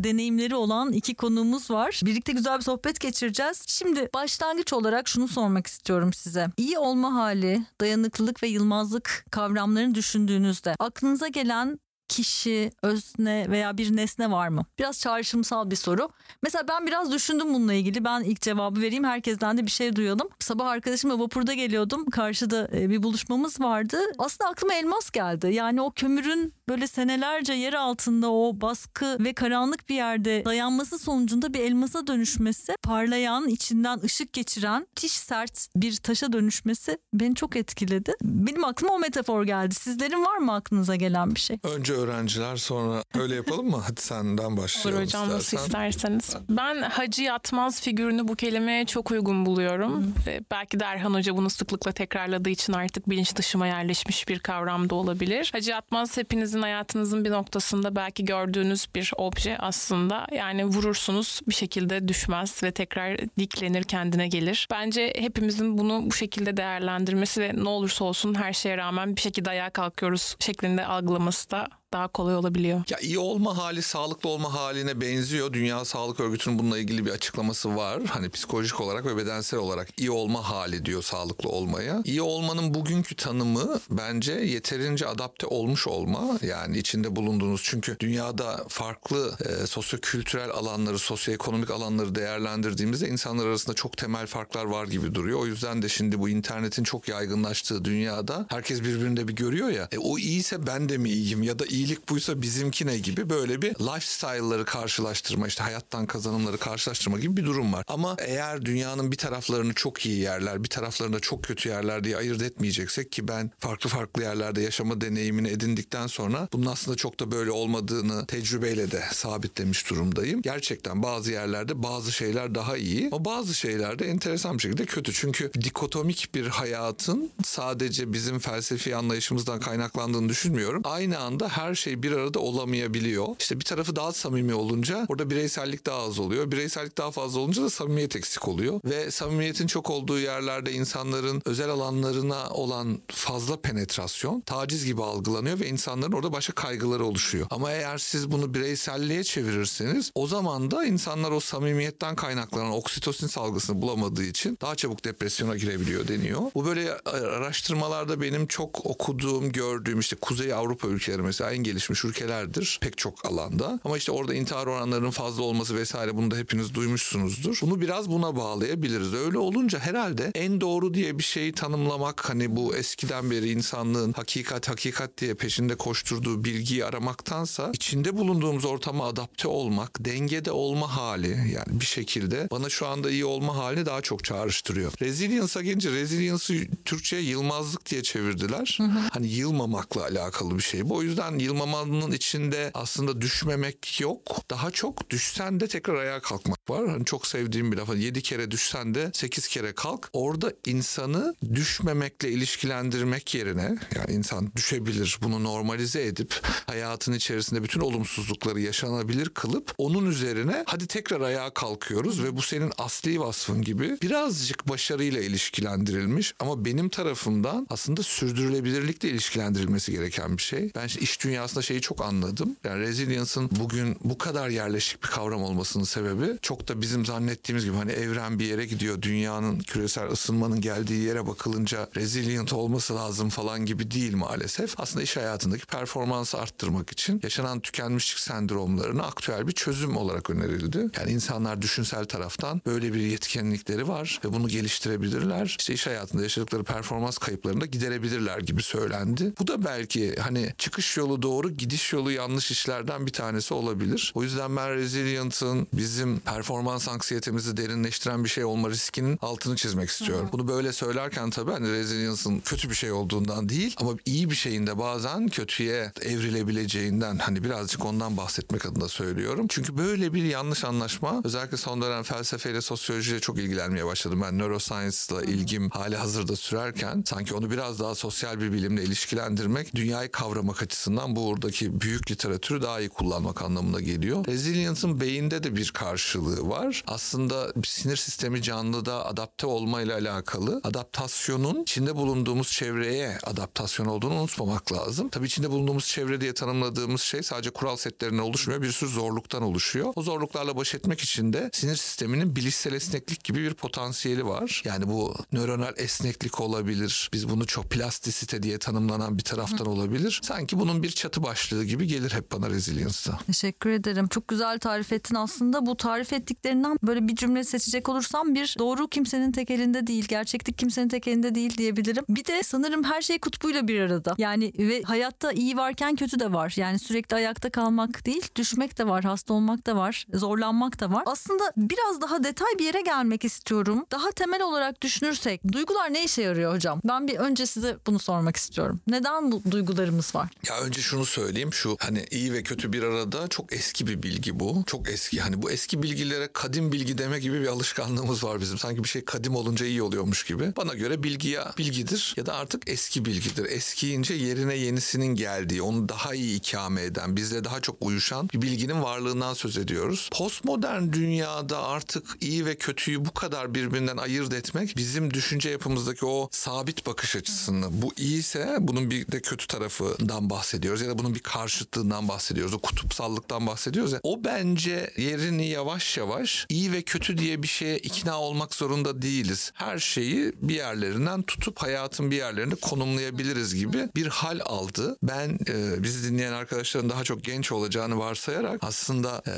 deneyimleri 0.05 0.55
olan 0.55 0.93
iki 0.93 1.15
konuğumuz 1.15 1.71
var. 1.71 2.01
Birlikte 2.05 2.33
güzel 2.33 2.59
bir 2.59 2.65
sohbet 2.65 3.01
geçireceğiz. 3.01 3.63
Şimdi 3.67 4.09
başlangıç 4.15 4.73
olarak 4.73 5.09
şunu 5.09 5.29
sormak 5.29 5.67
istiyorum 5.67 6.13
size. 6.13 6.47
İyi 6.57 6.79
olma 6.79 7.15
hali, 7.15 7.63
dayanıklılık 7.81 8.43
ve 8.43 8.47
yılmazlık 8.49 9.25
kavramlarını 9.31 9.95
düşündüğünüzde 9.95 10.75
aklınıza 10.79 11.29
gelen 11.29 11.79
kişi, 12.09 12.73
özne 12.83 13.47
veya 13.51 13.79
bir 13.79 13.97
nesne 13.97 14.31
var 14.31 14.49
mı? 14.49 14.65
Biraz 14.79 15.01
çağrışımsal 15.01 15.71
bir 15.71 15.77
soru. 15.77 16.09
Mesela 16.43 16.69
ben 16.69 16.87
biraz 16.87 17.13
düşündüm 17.13 17.55
bununla 17.55 17.75
ilgili. 17.75 18.05
Ben 18.05 18.23
ilk 18.23 18.41
cevabı 18.41 18.81
vereyim. 18.81 19.05
Herkesten 19.05 19.59
de 19.59 19.67
bir 19.67 19.71
şey 19.71 19.97
duyalım. 19.97 20.29
Sabah 20.39 20.67
arkadaşımla 20.67 21.19
vapurda 21.19 21.55
geliyordum. 21.55 22.11
Karşıda 22.11 22.69
e, 22.73 22.91
bir 22.91 23.03
buluşmamız 23.03 23.61
vardı. 23.61 23.99
Aslında 24.19 24.51
aklıma 24.51 24.75
elmas 24.75 25.11
geldi. 25.11 25.55
Yani 25.55 25.81
o 25.81 25.91
kömürün 25.91 26.53
böyle 26.69 26.87
senelerce 26.87 27.53
yer 27.53 27.73
altında 27.73 28.33
o 28.33 28.61
baskı 28.61 29.17
ve 29.21 29.33
karanlık 29.33 29.89
bir 29.89 29.95
yerde 29.95 30.45
dayanması 30.45 30.99
sonucunda 30.99 31.55
bir 31.55 31.61
elmasa 31.61 32.07
dönüşmesi, 32.07 32.75
parlayan, 32.83 33.49
içinden 33.49 34.01
ışık 34.05 34.33
geçiren, 34.33 34.87
tiş 34.97 35.13
sert 35.13 35.69
bir 35.77 35.97
taşa 35.97 36.33
dönüşmesi 36.33 36.99
beni 37.15 37.35
çok 37.35 37.57
etkiledi. 37.57 38.13
Benim 38.23 38.65
aklıma 38.65 38.93
o 38.93 38.99
metafor 38.99 39.45
geldi. 39.45 39.75
Sizlerin 39.75 40.25
var 40.25 40.37
mı 40.37 40.55
aklınıza 40.55 40.97
gelen 40.97 41.35
bir 41.35 41.41
şey? 41.41 41.59
Önce 41.63 41.96
öğrenciler 41.97 42.57
sonra 42.57 43.03
öyle 43.19 43.35
yapalım 43.35 43.71
mı? 43.71 43.83
Hadi 43.89 44.01
senden 44.01 44.45
Olur 44.45 44.57
başlayalım 44.57 45.03
hocam 45.05 45.29
nasıl 45.29 45.57
istersen. 45.57 45.89
isterseniz. 45.89 46.37
Ben 46.51 46.83
Hacı 46.83 47.23
Yatmaz 47.23 47.81
figürünü 47.81 48.29
bu 48.29 48.37
kelimeye 48.37 48.85
çok 48.87 49.11
uygun 49.11 49.47
buluyorum. 49.47 50.15
Ve 50.27 50.41
belki 50.51 50.81
de 50.81 50.85
Erhan 50.85 51.15
Hoca 51.15 51.37
bunu 51.37 51.51
sıklıkla 51.51 51.93
tekrarladığı 51.93 52.51
için 52.51 52.73
artık 52.73 53.11
bilinç 53.11 53.37
dışıma 53.37 53.67
yerleşmiş 53.67 54.29
bir 54.29 54.39
kavram 54.39 54.91
da 54.91 54.95
olabilir. 54.95 55.51
Hacı 55.53 55.71
Yatmaz 55.71 56.17
hepinizin 56.17 56.63
hayatınızın 56.63 57.25
bir 57.25 57.31
noktasında 57.31 57.97
belki 57.97 58.25
gördüğünüz 58.25 58.87
bir 58.95 59.13
obje 59.17 59.57
aslında. 59.59 60.27
Yani 60.33 60.65
vurursunuz 60.65 61.41
bir 61.49 61.55
şekilde 61.55 62.09
düşmez 62.09 62.63
ve 62.63 62.71
tekrar 62.73 63.19
diklenir 63.39 63.83
kendine 63.83 64.29
gelir. 64.29 64.69
Bence 64.71 65.13
hepimizin 65.19 65.79
bunu 65.79 66.03
bu 66.07 66.13
şekilde 66.13 66.57
değerlendirmesi 66.57 67.41
ve 67.41 67.53
ne 67.55 67.69
olursa 67.69 68.05
olsun 68.05 68.35
her 68.35 68.53
şeye 68.53 68.77
rağmen 68.77 69.17
bir 69.17 69.21
şekilde 69.21 69.51
ayağa 69.51 69.71
kalkıyoruz 69.71 70.37
şeklinde 70.41 70.87
algılaması 70.87 71.51
da 71.51 71.69
daha 71.93 72.09
kolay 72.09 72.37
olabiliyor. 72.37 72.83
Ya 72.91 72.99
iyi 72.99 73.19
olma 73.19 73.57
hali 73.57 73.83
sağlıklı 73.83 74.29
olma 74.29 74.55
haline 74.55 75.01
benziyor. 75.01 75.53
Dünya 75.53 75.85
Sağlık 75.85 76.21
Örgütü'nün 76.21 76.59
bununla 76.59 76.79
ilgili 76.79 77.07
bir 77.07 77.11
açıklaması 77.11 77.77
var. 77.77 78.03
Hani 78.05 78.31
psikolojik 78.31 78.81
olarak 78.81 79.07
ve 79.07 79.17
bedensel 79.17 79.61
olarak 79.61 79.89
iyi 80.01 80.11
olma 80.11 80.51
hali 80.51 80.85
diyor 80.85 81.03
sağlıklı 81.03 81.49
olmaya. 81.49 82.03
İyi 82.05 82.23
olmanın 82.23 82.75
bugünkü 82.75 83.17
tanımı 83.17 83.81
bence 83.91 84.33
yeterince 84.33 85.07
adapte 85.07 85.47
olmuş 85.47 85.87
olma. 85.87 86.39
Yani 86.43 86.79
içinde 86.79 87.17
bulunduğunuz 87.17 87.61
çünkü 87.65 87.97
dünyada 88.01 88.65
farklı 88.69 89.37
e, 89.45 89.67
sosyokültürel 89.67 90.51
alanları, 90.51 90.99
sosyoekonomik 90.99 91.71
alanları 91.71 92.15
değerlendirdiğimizde 92.15 93.09
insanlar 93.09 93.47
arasında 93.47 93.75
çok 93.75 93.97
temel 93.97 94.27
farklar 94.27 94.65
var 94.65 94.87
gibi 94.87 95.15
duruyor. 95.15 95.41
O 95.41 95.47
yüzden 95.47 95.83
de 95.83 95.89
şimdi 95.89 96.19
bu 96.21 96.29
internetin 96.29 96.85
çok 96.85 97.09
yaygınlaştığı 97.09 97.85
dünyada 97.85 98.47
herkes 98.49 98.81
birbirinde 98.83 99.29
bir 99.29 99.37
görüyor 99.37 99.69
ya. 99.69 99.89
E, 99.93 99.99
o 99.99 100.19
iyiyse 100.19 100.67
ben 100.67 100.89
de 100.89 100.99
mi 100.99 101.11
iyiyim 101.11 101.43
ya 101.43 101.59
da 101.59 101.67
iyilik 101.77 102.09
buysa 102.09 102.43
bizimki 102.43 102.87
ne 102.87 102.99
gibi 102.99 103.31
böyle 103.31 103.63
bir 103.63 103.71
lifestyle'ları 103.71 104.65
karşılaştırma 104.65 105.47
işte 105.47 105.63
hayattan 105.63 106.07
kazanımları 106.07 106.59
karşılaştırma 106.59 107.19
gibi 107.19 107.37
bir 107.37 107.45
durum 107.45 107.73
var. 107.73 107.85
Ama 107.89 108.17
eğer 108.19 108.65
dünyanın 108.65 109.13
bir 109.13 109.17
taraflarını 109.17 109.75
çok 109.75 110.07
iyi 110.07 110.19
yerler 110.19 110.65
bir 110.65 110.69
taraflarını 110.69 111.21
çok 111.21 111.45
kötü 111.45 111.69
yerler 111.69 112.05
diye 112.05 112.17
ayırt 112.17 112.43
etmeyeceksek 112.43 113.13
ki 113.13 113.29
ben 113.29 113.51
farklı 113.59 113.91
farklı 113.91 114.23
yerlerde 114.23 114.63
yaşama 114.63 115.01
deneyimini 115.01 115.49
edindikten 115.49 116.07
sonra 116.07 116.49
bunun 116.53 116.67
aslında 116.67 116.97
çok 116.97 117.21
da 117.21 117.33
böyle 117.33 117.51
olmadığını 117.51 118.27
tecrübeyle 118.27 118.91
de 118.91 119.05
sabitlemiş 119.13 119.91
durumdayım. 119.91 120.43
Gerçekten 120.43 121.03
bazı 121.03 121.33
yerlerde 121.33 121.83
bazı 121.83 122.13
şeyler 122.13 122.55
daha 122.55 122.77
iyi 122.77 123.09
ama 123.13 123.25
bazı 123.25 123.55
şeyler 123.55 123.99
de 123.99 124.07
enteresan 124.07 124.55
bir 124.55 124.63
şekilde 124.63 124.85
kötü. 124.85 125.13
Çünkü 125.13 125.51
dikotomik 125.53 126.35
bir 126.35 126.47
hayatın 126.47 127.31
sadece 127.45 128.13
bizim 128.13 128.39
felsefi 128.39 128.97
anlayışımızdan 128.97 129.61
kaynaklandığını 129.61 130.29
düşünmüyorum. 130.29 130.83
Aynı 130.85 131.19
anda 131.19 131.49
her 131.49 131.66
şey 131.75 132.03
bir 132.03 132.13
arada 132.13 132.39
olamayabiliyor. 132.39 133.27
İşte 133.39 133.61
bir 133.61 133.65
tarafı 133.65 133.97
daha 133.97 134.13
samimi 134.13 134.55
olunca 134.55 135.07
orada 135.09 135.31
bireysellik 135.31 135.87
daha 135.87 136.03
az 136.03 136.19
oluyor. 136.19 136.51
Bireysellik 136.51 136.99
daha 136.99 137.11
fazla 137.11 137.41
olunca 137.41 137.63
da 137.63 137.71
samimiyet 137.71 138.17
eksik 138.17 138.49
oluyor. 138.49 138.81
Ve 138.85 139.11
samimiyetin 139.11 139.67
çok 139.67 139.91
olduğu 139.91 140.19
yerlerde 140.19 140.73
insanların 140.73 141.43
özel 141.45 141.71
alanlarına 141.71 142.51
olan 142.51 142.99
fazla 143.09 143.61
penetrasyon 143.61 144.41
taciz 144.41 144.85
gibi 144.85 145.03
algılanıyor 145.03 145.61
ve 145.61 145.69
insanların 145.69 146.13
orada 146.13 146.33
başka 146.33 146.53
kaygıları 146.53 147.05
oluşuyor. 147.05 147.47
Ama 147.51 147.73
eğer 147.73 147.99
siz 147.99 148.31
bunu 148.31 148.55
bireyselliğe 148.55 149.25
çevirirseniz 149.25 150.11
o 150.15 150.27
zaman 150.27 150.71
da 150.71 150.85
insanlar 150.85 151.31
o 151.31 151.41
samimiyetten 151.41 152.17
kaynaklanan 152.17 152.71
oksitosin 152.71 153.27
salgısını 153.27 153.83
bulamadığı 153.83 154.25
için 154.25 154.59
daha 154.61 154.75
çabuk 154.75 155.05
depresyona 155.05 155.57
girebiliyor 155.57 156.09
deniyor. 156.09 156.41
Bu 156.55 156.67
böyle 156.67 156.95
araştırmalarda 157.05 158.21
benim 158.21 158.47
çok 158.47 158.87
okuduğum, 158.87 159.53
gördüğüm 159.53 160.01
işte 160.01 160.17
Kuzey 160.17 160.53
Avrupa 160.53 160.89
ülkeleri 160.89 161.23
mesela 161.23 161.53
en 161.57 161.63
gelişmiş 161.63 162.05
ülkelerdir 162.05 162.79
pek 162.81 162.99
çok 162.99 163.27
alanda. 163.27 163.81
Ama 163.85 163.97
işte 163.97 164.13
orada 164.13 164.35
intihar 164.35 164.67
oranlarının 164.67 165.11
fazla 165.11 165.43
olması 165.43 165.77
vesaire 165.77 166.17
bunu 166.17 166.31
da 166.31 166.37
hepiniz 166.37 166.75
duymuşsunuzdur. 166.75 167.59
Bunu 167.63 167.81
biraz 167.81 168.11
buna 168.11 168.37
bağlayabiliriz. 168.37 169.15
Öyle 169.15 169.39
olunca 169.39 169.79
herhalde 169.79 170.31
en 170.35 170.61
doğru 170.61 170.95
diye 170.95 171.19
bir 171.19 171.23
şeyi 171.23 171.53
tanımlamak 171.53 172.31
hani 172.31 172.57
bu 172.57 172.77
eskiden 172.77 173.31
beri 173.31 173.51
insanlığın 173.51 174.13
hakikat 174.13 174.69
hakikat 174.69 175.19
diye 175.19 175.35
peşinde 175.35 175.75
koşturduğu 175.75 176.45
bilgiyi 176.45 176.85
aramaktansa 176.85 177.71
içinde 177.75 178.17
bulunduğumuz 178.17 178.65
ortama 178.65 179.07
adapte 179.07 179.49
olmak, 179.49 180.05
dengede 180.05 180.51
olma 180.51 180.97
hali 180.97 181.29
yani 181.29 181.81
bir 181.81 181.85
şekilde 181.85 182.49
bana 182.51 182.69
şu 182.69 182.87
anda 182.87 183.11
iyi 183.11 183.25
olma 183.25 183.57
halini 183.57 183.87
daha 183.87 184.01
çok 184.01 184.25
çağrıştırıyor. 184.25 184.93
Resilience'a 185.01 185.63
gelince 185.63 185.91
resilience'ı 185.91 186.69
Türkçe'ye 186.85 187.23
yılmazlık 187.23 187.91
diye 187.91 188.03
çevirdiler. 188.03 188.79
Hani 189.13 189.27
yılmamakla 189.29 190.03
alakalı 190.03 190.57
bir 190.57 190.63
şey 190.63 190.89
bu. 190.89 190.97
O 190.97 191.03
yüzden 191.03 191.39
yılmamanın 191.47 192.13
içinde 192.13 192.71
aslında 192.75 193.21
düşmemek 193.21 194.01
yok. 194.01 194.37
Daha 194.51 194.71
çok 194.71 195.11
düşsen 195.11 195.61
de 195.61 195.69
tekrar 195.69 195.95
ayağa 195.95 196.21
kalkmak 196.21 196.71
var. 196.71 196.89
Hani 196.89 197.05
çok 197.05 197.27
sevdiğim 197.27 197.73
bir 197.73 197.77
laf. 197.77 197.89
Hani 197.89 198.03
7 198.03 198.23
kere 198.23 198.51
düşsen 198.51 198.95
de 198.95 199.11
8 199.13 199.49
kere 199.49 199.75
kalk. 199.75 200.09
Orada 200.13 200.53
insanı 200.67 201.35
düşmemekle 201.55 202.31
ilişkilendirmek 202.31 203.35
yerine 203.35 203.79
yani 203.97 204.13
insan 204.13 204.53
düşebilir 204.57 205.19
bunu 205.23 205.45
normalize 205.45 206.07
edip 206.07 206.41
hayatın 206.67 207.13
içerisinde 207.13 207.63
bütün 207.63 207.81
olumsuzlukları 207.81 208.61
yaşanabilir 208.61 209.29
kılıp 209.29 209.75
onun 209.79 210.11
üzerine 210.11 210.65
hadi 210.67 210.87
tekrar 210.87 211.21
ayağa 211.21 211.51
kalkıyoruz 211.51 212.23
ve 212.23 212.37
bu 212.37 212.43
senin 212.43 212.73
asli 212.79 213.21
vasfın 213.21 213.63
gibi 213.63 213.99
birazcık 214.03 214.69
başarıyla 214.69 215.21
ilişkilendirilmiş 215.21 216.35
ama 216.41 216.65
benim 216.65 216.89
tarafımdan 216.89 217.67
aslında 217.71 218.03
sürdürülebilirlikle 218.03 219.09
ilişkilendirilmesi 219.09 219.93
gereken 219.93 220.37
bir 220.37 220.43
şey. 220.43 220.71
Ben 220.75 220.87
işte 220.87 221.01
iş 221.01 221.17
dünyasında 221.37 221.63
şeyi 221.63 221.81
çok 221.81 222.05
anladım. 222.05 222.57
Yani 222.65 222.81
resilience'ın 222.81 223.51
bugün 223.51 223.97
bu 224.05 224.19
kadar 224.19 224.49
yerleşik 224.49 225.03
bir 225.03 225.09
kavram 225.09 225.43
olmasının 225.43 225.85
sebebi 225.85 226.39
çok 226.43 226.69
da 226.69 226.81
bizim 226.81 227.07
zannettiğimiz 227.07 227.65
gibi 227.65 227.77
hani 227.77 227.93
evren 227.93 228.39
bir 228.39 228.45
yere 228.45 228.67
gidiyor. 228.67 229.03
Dünyanın 229.03 229.59
küresel 229.59 230.11
ısınmanın 230.11 230.61
geldiği 230.61 231.05
yere 231.05 231.27
bakılınca 231.27 231.89
resilient 231.97 232.53
olması 232.53 232.95
lazım 232.95 233.29
falan 233.29 233.67
gibi 233.67 233.91
değil 233.91 234.17
maalesef. 234.17 234.81
Aslında 234.81 235.03
iş 235.03 235.17
hayatındaki 235.17 235.67
performansı 235.67 236.39
arttırmak 236.39 236.91
için 236.91 237.21
yaşanan 237.23 237.61
tükenmişlik 237.61 238.19
sendromlarına 238.19 239.03
aktüel 239.03 239.47
bir 239.47 239.53
çözüm 239.53 239.97
olarak 239.97 240.31
önerildi. 240.31 240.79
Yani 240.99 241.11
insanlar 241.11 241.63
düşünsel 241.63 242.05
taraftan 242.05 242.63
böyle 242.67 242.95
bir 242.95 243.01
yetkinlikleri 243.01 243.89
var 243.89 244.21
ve 244.25 244.33
bunu 244.33 244.49
geliştirebilirler. 244.49 245.57
İşte 245.59 245.75
iş 245.75 245.87
hayatında 245.87 246.23
yaşadıkları 246.23 246.65
performans 246.65 247.19
kayıplarını 247.19 247.61
da 247.61 247.67
giderebilirler 247.67 248.39
gibi 248.39 248.63
söylendi. 248.63 249.33
Bu 249.41 249.47
da 249.47 249.65
belki 249.65 250.17
hani 250.17 250.55
çıkış 250.59 250.97
yolu 250.97 251.23
doğru 251.27 251.51
gidiş 251.51 251.93
yolu 251.93 252.13
yanlış 252.13 252.51
işlerden 252.51 253.07
bir 253.07 253.13
tanesi 253.13 253.55
olabilir. 253.55 254.13
O 254.15 254.23
yüzden 254.23 254.57
ben 254.57 254.75
Resilient'ın 254.75 255.67
bizim 255.73 256.21
performans 256.21 256.89
anksiyetemizi 256.89 257.57
derinleştiren 257.57 258.25
bir 258.25 258.29
şey 258.29 258.45
olma 258.45 258.71
riskinin 258.71 259.19
altını 259.23 259.57
çizmek 259.57 259.89
istiyorum. 259.89 260.29
Bunu 260.33 260.49
böyle 260.49 260.73
söylerken 260.73 261.31
tabii 261.31 261.51
hani 261.51 261.73
resilience'ın 261.73 262.41
kötü 262.41 262.71
bir 262.71 262.75
şey 262.75 262.93
olduğundan 262.93 263.49
değil 263.49 263.77
ama 263.81 263.93
iyi 264.05 264.31
bir 264.31 264.35
şeyin 264.35 264.67
de 264.67 264.79
bazen 264.79 265.29
kötüye 265.29 265.93
evrilebileceğinden 266.03 267.19
hani 267.19 267.45
birazcık 267.45 267.85
ondan 267.85 268.17
bahsetmek 268.17 268.67
adına 268.67 268.89
söylüyorum. 268.89 269.47
Çünkü 269.49 269.79
böyle 269.79 270.15
bir 270.15 270.25
yanlış 270.25 270.65
anlaşma 270.65 271.21
özellikle 271.25 271.57
son 271.57 271.83
dönem 271.83 272.03
felsefeyle 272.03 272.61
sosyolojiyle 272.61 273.21
çok 273.21 273.39
ilgilenmeye 273.39 273.87
başladım. 273.87 274.21
Ben 274.23 274.39
neuroscience'la 274.39 275.23
ilgim 275.23 275.71
hali 275.71 275.97
hazırda 275.97 276.37
sürerken 276.37 277.05
sanki 277.07 277.35
onu 277.35 277.51
biraz 277.51 277.81
daha 277.81 277.95
sosyal 277.95 278.41
bir 278.41 278.53
bilimle 278.53 278.85
ilişkilendirmek 278.85 279.75
dünyayı 279.75 280.11
kavramak 280.11 280.63
açısından 280.63 281.16
buradaki 281.17 281.81
büyük 281.81 282.11
literatürü 282.11 282.63
daha 282.63 282.81
iyi 282.81 282.89
kullanmak 282.89 283.43
anlamına 283.43 283.81
geliyor. 283.81 284.27
Resilience'ın 284.27 285.01
beyinde 285.01 285.43
de 285.43 285.57
bir 285.57 285.71
karşılığı 285.71 286.49
var. 286.49 286.85
Aslında 286.87 287.53
sinir 287.65 287.97
sistemi 287.97 288.43
canlıda 288.43 289.07
adapte 289.07 289.47
olmayla 289.47 289.95
alakalı 289.95 290.61
adaptasyonun 290.65 291.63
içinde 291.63 291.97
bulunduğumuz 291.97 292.53
çevreye 292.53 293.19
adaptasyon 293.25 293.87
olduğunu 293.87 294.15
unutmamak 294.15 294.73
lazım. 294.73 295.09
Tabii 295.09 295.27
içinde 295.27 295.51
bulunduğumuz 295.51 295.87
çevre 295.87 296.21
diye 296.21 296.35
tanımladığımız 296.35 297.01
şey 297.01 297.23
sadece 297.23 297.51
kural 297.51 297.77
setlerinden 297.77 298.23
oluşmuyor. 298.23 298.63
Bir 298.63 298.73
sürü 298.73 298.91
zorluktan 298.91 299.43
oluşuyor. 299.43 299.93
O 299.97 300.03
zorluklarla 300.03 300.57
baş 300.57 300.75
etmek 300.75 301.01
için 301.01 301.33
de 301.33 301.51
sinir 301.53 301.77
sisteminin 301.77 302.37
bilişsel 302.37 302.73
esneklik 302.73 303.25
gibi 303.25 303.43
bir 303.43 303.55
potansiyeli 303.55 304.27
var. 304.27 304.63
Yani 304.65 304.89
bu 304.89 305.15
nöronal 305.33 305.73
esneklik 305.77 306.41
olabilir. 306.41 307.11
Biz 307.13 307.29
bunu 307.29 307.47
çok 307.47 307.71
plastisite 307.71 308.43
diye 308.43 308.59
tanımlanan 308.59 309.19
bir 309.19 309.23
taraftan 309.23 309.67
olabilir. 309.67 310.21
Sanki 310.23 310.59
bunun 310.59 310.83
bir 310.83 310.91
çatı 311.07 311.23
başlığı 311.23 311.65
gibi 311.65 311.87
gelir 311.87 312.11
hep 312.11 312.33
bana 312.33 312.51
resilience'da. 312.51 313.19
Teşekkür 313.27 313.71
ederim. 313.71 314.09
Çok 314.09 314.29
güzel 314.29 314.59
tarif 314.59 314.93
ettin 314.93 315.15
aslında. 315.15 315.67
Bu 315.67 315.77
tarif 315.77 316.13
ettiklerinden 316.13 316.79
böyle 316.83 317.09
bir 317.09 317.17
cümle 317.17 317.45
seçecek 317.45 317.89
olursam 317.89 318.35
bir 318.35 318.57
doğru 318.59 318.89
kimsenin 318.89 319.33
tek 319.33 319.51
elinde 319.51 319.87
değil, 319.87 320.05
gerçeklik 320.09 320.59
kimsenin 320.59 320.89
tek 320.89 321.09
elinde 321.09 321.35
değil 321.35 321.57
diyebilirim. 321.59 322.05
Bir 322.09 322.25
de 322.25 322.43
sanırım 322.43 322.85
her 322.85 323.03
şey 323.03 323.19
kutbuyla 323.19 323.69
bir 323.69 323.81
arada. 323.81 324.15
Yani 324.19 324.53
ve 324.59 324.83
hayatta 324.83 325.33
iyi 325.33 325.57
varken 325.57 325.97
kötü 325.97 326.21
de 326.21 326.33
var. 326.33 326.55
Yani 326.57 326.79
sürekli 326.79 327.17
ayakta 327.17 327.51
kalmak 327.51 328.07
değil, 328.07 328.29
düşmek 328.37 328.79
de 328.79 328.87
var, 328.87 329.05
hasta 329.05 329.35
olmak 329.35 329.67
da 329.67 329.77
var, 329.77 330.07
zorlanmak 330.15 330.81
da 330.81 330.93
var. 330.93 331.03
Aslında 331.07 331.53
biraz 331.57 332.01
daha 332.01 332.25
detay 332.25 332.53
bir 332.59 332.65
yere 332.65 332.81
gelmek 332.81 333.25
istiyorum. 333.25 333.87
Daha 333.91 334.11
temel 334.11 334.43
olarak 334.43 334.83
düşünürsek 334.83 335.53
duygular 335.53 335.93
ne 335.93 336.05
işe 336.05 336.23
yarıyor 336.23 336.55
hocam? 336.55 336.81
Ben 336.85 337.09
bir 337.09 337.17
önce 337.17 337.47
size 337.47 337.77
bunu 337.87 337.99
sormak 337.99 338.37
istiyorum. 338.37 338.81
Neden 338.87 339.33
bu 339.33 339.43
duygularımız 339.51 340.15
var? 340.15 340.29
Ya 340.49 340.61
önce 340.61 340.81
şunu 340.87 341.07
söyleyeyim 341.07 341.53
şu 341.53 341.77
hani 341.81 342.07
iyi 342.11 342.33
ve 342.33 342.43
kötü 342.43 342.73
bir 342.73 342.83
arada 342.83 343.29
çok 343.29 343.53
eski 343.53 343.87
bir 343.87 344.03
bilgi 344.03 344.41
bu. 344.41 344.63
Çok 344.67 344.89
eski 344.89 345.21
hani 345.21 345.43
bu 345.43 345.51
eski 345.51 345.83
bilgilere 345.83 346.29
kadim 346.33 346.73
bilgi 346.73 346.99
deme 346.99 347.19
gibi 347.19 347.41
bir 347.41 347.47
alışkanlığımız 347.47 348.25
var 348.25 348.41
bizim. 348.41 348.59
Sanki 348.59 348.85
bir 348.85 348.89
şey 348.89 349.05
kadim 349.05 349.37
olunca 349.37 349.67
iyi 349.67 349.83
oluyormuş 349.83 350.25
gibi. 350.25 350.53
Bana 350.57 350.75
göre 350.75 351.03
bilgi 351.03 351.29
ya 351.29 351.55
bilgidir 351.59 352.15
ya 352.17 352.27
da 352.27 352.35
artık 352.35 352.69
eski 352.69 353.05
bilgidir. 353.05 353.45
Eskiyince 353.45 354.15
yerine 354.15 354.55
yenisinin 354.55 355.07
geldiği, 355.15 355.63
onu 355.63 355.89
daha 355.89 356.15
iyi 356.15 356.37
ikame 356.37 356.83
eden, 356.83 357.17
bizle 357.17 357.45
daha 357.45 357.61
çok 357.61 357.77
uyuşan 357.81 358.29
bir 358.35 358.43
bilginin 358.43 358.83
varlığından 358.83 359.35
söz 359.35 359.59
ediyoruz. 359.59 360.11
Postmodern 360.13 360.93
dünyada 360.93 361.63
artık 361.63 362.17
iyi 362.21 362.47
ve 362.47 362.55
kötüyü 362.55 363.05
bu 363.05 363.15
kadar 363.15 363.55
birbirinden 363.55 363.97
ayırt 363.97 364.35
etmek 364.35 364.77
bizim 364.77 365.15
düşünce 365.15 365.51
yapımızdaki 365.51 366.07
o 366.07 366.29
sabit 366.33 366.87
bakış 366.87 367.17
açısını. 367.17 367.83
Bu 367.83 367.93
iyiyse 367.97 368.57
bunun 368.61 368.91
bir 368.91 369.13
de 369.13 369.21
kötü 369.21 369.47
tarafından 369.47 370.31
bahsediyoruz 370.31 370.76
ya 370.83 370.89
da 370.89 370.99
bunun 370.99 371.15
bir 371.15 371.21
karşıtlığından 371.21 372.09
bahsediyoruz. 372.09 372.55
O 372.55 372.59
kutupsallıktan 372.59 373.47
bahsediyoruz 373.47 373.93
ya. 373.93 374.01
O 374.03 374.25
bence 374.25 374.91
yerini 374.97 375.47
yavaş 375.47 375.97
yavaş 375.97 376.47
iyi 376.49 376.73
ve 376.73 376.83
kötü 376.83 377.19
diye 377.19 377.43
bir 377.43 377.49
şeye 377.49 377.79
ikna 377.79 378.21
olmak 378.21 378.55
zorunda 378.55 379.03
değiliz. 379.03 379.53
Her 379.55 379.79
şeyi 379.79 380.33
bir 380.37 380.55
yerlerinden 380.55 381.23
tutup 381.23 381.59
hayatın 381.59 382.11
bir 382.11 382.17
yerlerine 382.17 382.55
konumlayabiliriz 382.55 383.55
gibi 383.55 383.89
bir 383.97 384.07
hal 384.07 384.41
aldı. 384.45 384.97
Ben 385.03 385.39
e, 385.49 385.83
bizi 385.83 386.11
dinleyen 386.11 386.33
arkadaşların 386.33 386.91
daha 386.91 387.05
çok 387.05 387.25
genç 387.25 387.53
olacağını 387.53 387.99
varsayarak 387.99 388.61
aslında 388.65 389.23
e, 389.27 389.35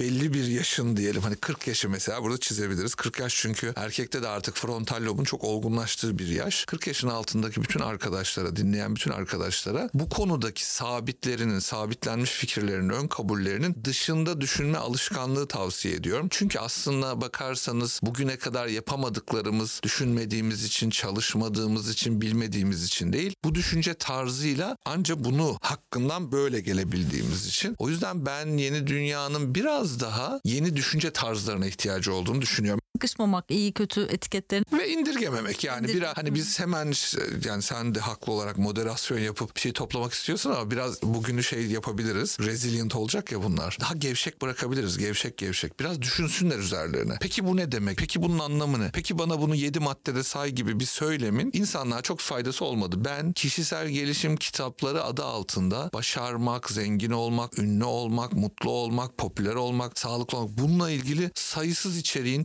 belli 0.00 0.32
bir 0.32 0.46
yaşın 0.46 0.96
diyelim 0.96 1.22
hani 1.22 1.36
40 1.36 1.66
yaşı 1.66 1.90
mesela 1.90 2.22
burada 2.22 2.38
çizebiliriz. 2.38 2.94
40 2.94 3.20
yaş 3.20 3.36
çünkü 3.36 3.72
erkekte 3.76 4.22
de 4.22 4.28
artık 4.28 4.56
frontal 4.56 5.02
lobun 5.02 5.24
çok 5.24 5.44
olgunlaştığı 5.44 6.18
bir 6.18 6.28
yaş. 6.28 6.64
40 6.64 6.86
yaşın 6.86 7.08
altındaki 7.08 7.62
bütün 7.62 7.80
arkadaşlara, 7.80 8.56
dinleyen 8.56 8.96
bütün 8.96 9.10
arkadaşlara 9.10 9.90
bu 9.94 10.08
konudaki 10.08 10.65
sabitlerinin, 10.66 11.58
sabitlenmiş 11.58 12.30
fikirlerinin, 12.30 12.88
ön 12.88 13.08
kabullerinin 13.08 13.76
dışında 13.84 14.40
düşünme 14.40 14.78
alışkanlığı 14.78 15.48
tavsiye 15.48 15.94
ediyorum. 15.94 16.28
Çünkü 16.30 16.58
aslında 16.58 17.20
bakarsanız 17.20 18.00
bugüne 18.02 18.36
kadar 18.38 18.66
yapamadıklarımız 18.66 19.80
düşünmediğimiz 19.82 20.64
için, 20.64 20.90
çalışmadığımız 20.90 21.90
için, 21.90 22.20
bilmediğimiz 22.20 22.84
için 22.84 23.12
değil. 23.12 23.34
Bu 23.44 23.54
düşünce 23.54 23.94
tarzıyla 23.94 24.76
ancak 24.84 25.24
bunu 25.24 25.58
hakkından 25.60 26.32
böyle 26.32 26.60
gelebildiğimiz 26.60 27.46
için. 27.46 27.74
O 27.78 27.88
yüzden 27.88 28.26
ben 28.26 28.46
yeni 28.46 28.86
dünyanın 28.86 29.54
biraz 29.54 30.00
daha 30.00 30.40
yeni 30.44 30.76
düşünce 30.76 31.10
tarzlarına 31.10 31.66
ihtiyacı 31.66 32.14
olduğunu 32.14 32.42
düşünüyorum 32.42 32.80
sıkışmamak 33.00 33.44
iyi 33.48 33.72
kötü 33.72 34.00
etiketlerin 34.02 34.64
ve 34.72 34.88
indirgememek 34.88 35.64
yani 35.64 35.86
İndir- 35.86 35.94
biraz 35.96 36.16
hani 36.16 36.34
biz 36.34 36.60
hemen 36.60 36.92
yani 37.44 37.62
sen 37.62 37.94
de 37.94 38.00
haklı 38.00 38.32
olarak 38.32 38.58
moderasyon 38.58 39.18
yapıp 39.18 39.56
bir 39.56 39.60
şey 39.60 39.72
toplamak 39.72 40.12
istiyorsun 40.12 40.50
ama 40.50 40.70
biraz 40.70 41.02
bugünü 41.02 41.44
şey 41.44 41.66
yapabiliriz. 41.66 42.36
Resilient 42.40 42.94
olacak 42.96 43.32
ya 43.32 43.42
bunlar. 43.42 43.76
Daha 43.80 43.94
gevşek 43.94 44.42
bırakabiliriz. 44.42 44.98
Gevşek 44.98 45.38
gevşek. 45.38 45.80
Biraz 45.80 46.02
düşünsünler 46.02 46.58
üzerlerine. 46.58 47.14
Peki 47.20 47.46
bu 47.46 47.56
ne 47.56 47.72
demek? 47.72 47.98
Peki 47.98 48.22
bunun 48.22 48.38
anlamı 48.38 48.80
ne? 48.80 48.90
Peki 48.94 49.18
bana 49.18 49.40
bunu 49.40 49.54
7 49.54 49.80
maddede 49.80 50.22
say 50.22 50.50
gibi 50.50 50.80
bir 50.80 50.84
söylemin 50.84 51.50
insanlığa 51.52 52.02
çok 52.02 52.20
faydası 52.20 52.64
olmadı. 52.64 52.96
Ben 53.04 53.32
kişisel 53.32 53.88
gelişim 53.88 54.36
kitapları 54.36 55.04
adı 55.04 55.24
altında 55.24 55.90
başarmak, 55.94 56.70
zengin 56.70 57.10
olmak, 57.10 57.58
ünlü 57.58 57.84
olmak, 57.84 58.32
mutlu 58.32 58.70
olmak, 58.70 59.18
popüler 59.18 59.54
olmak, 59.54 59.98
sağlıklı 59.98 60.38
olmak 60.38 60.58
bununla 60.58 60.90
ilgili 60.90 61.30
sayısız 61.34 61.96
içeriğin 61.98 62.42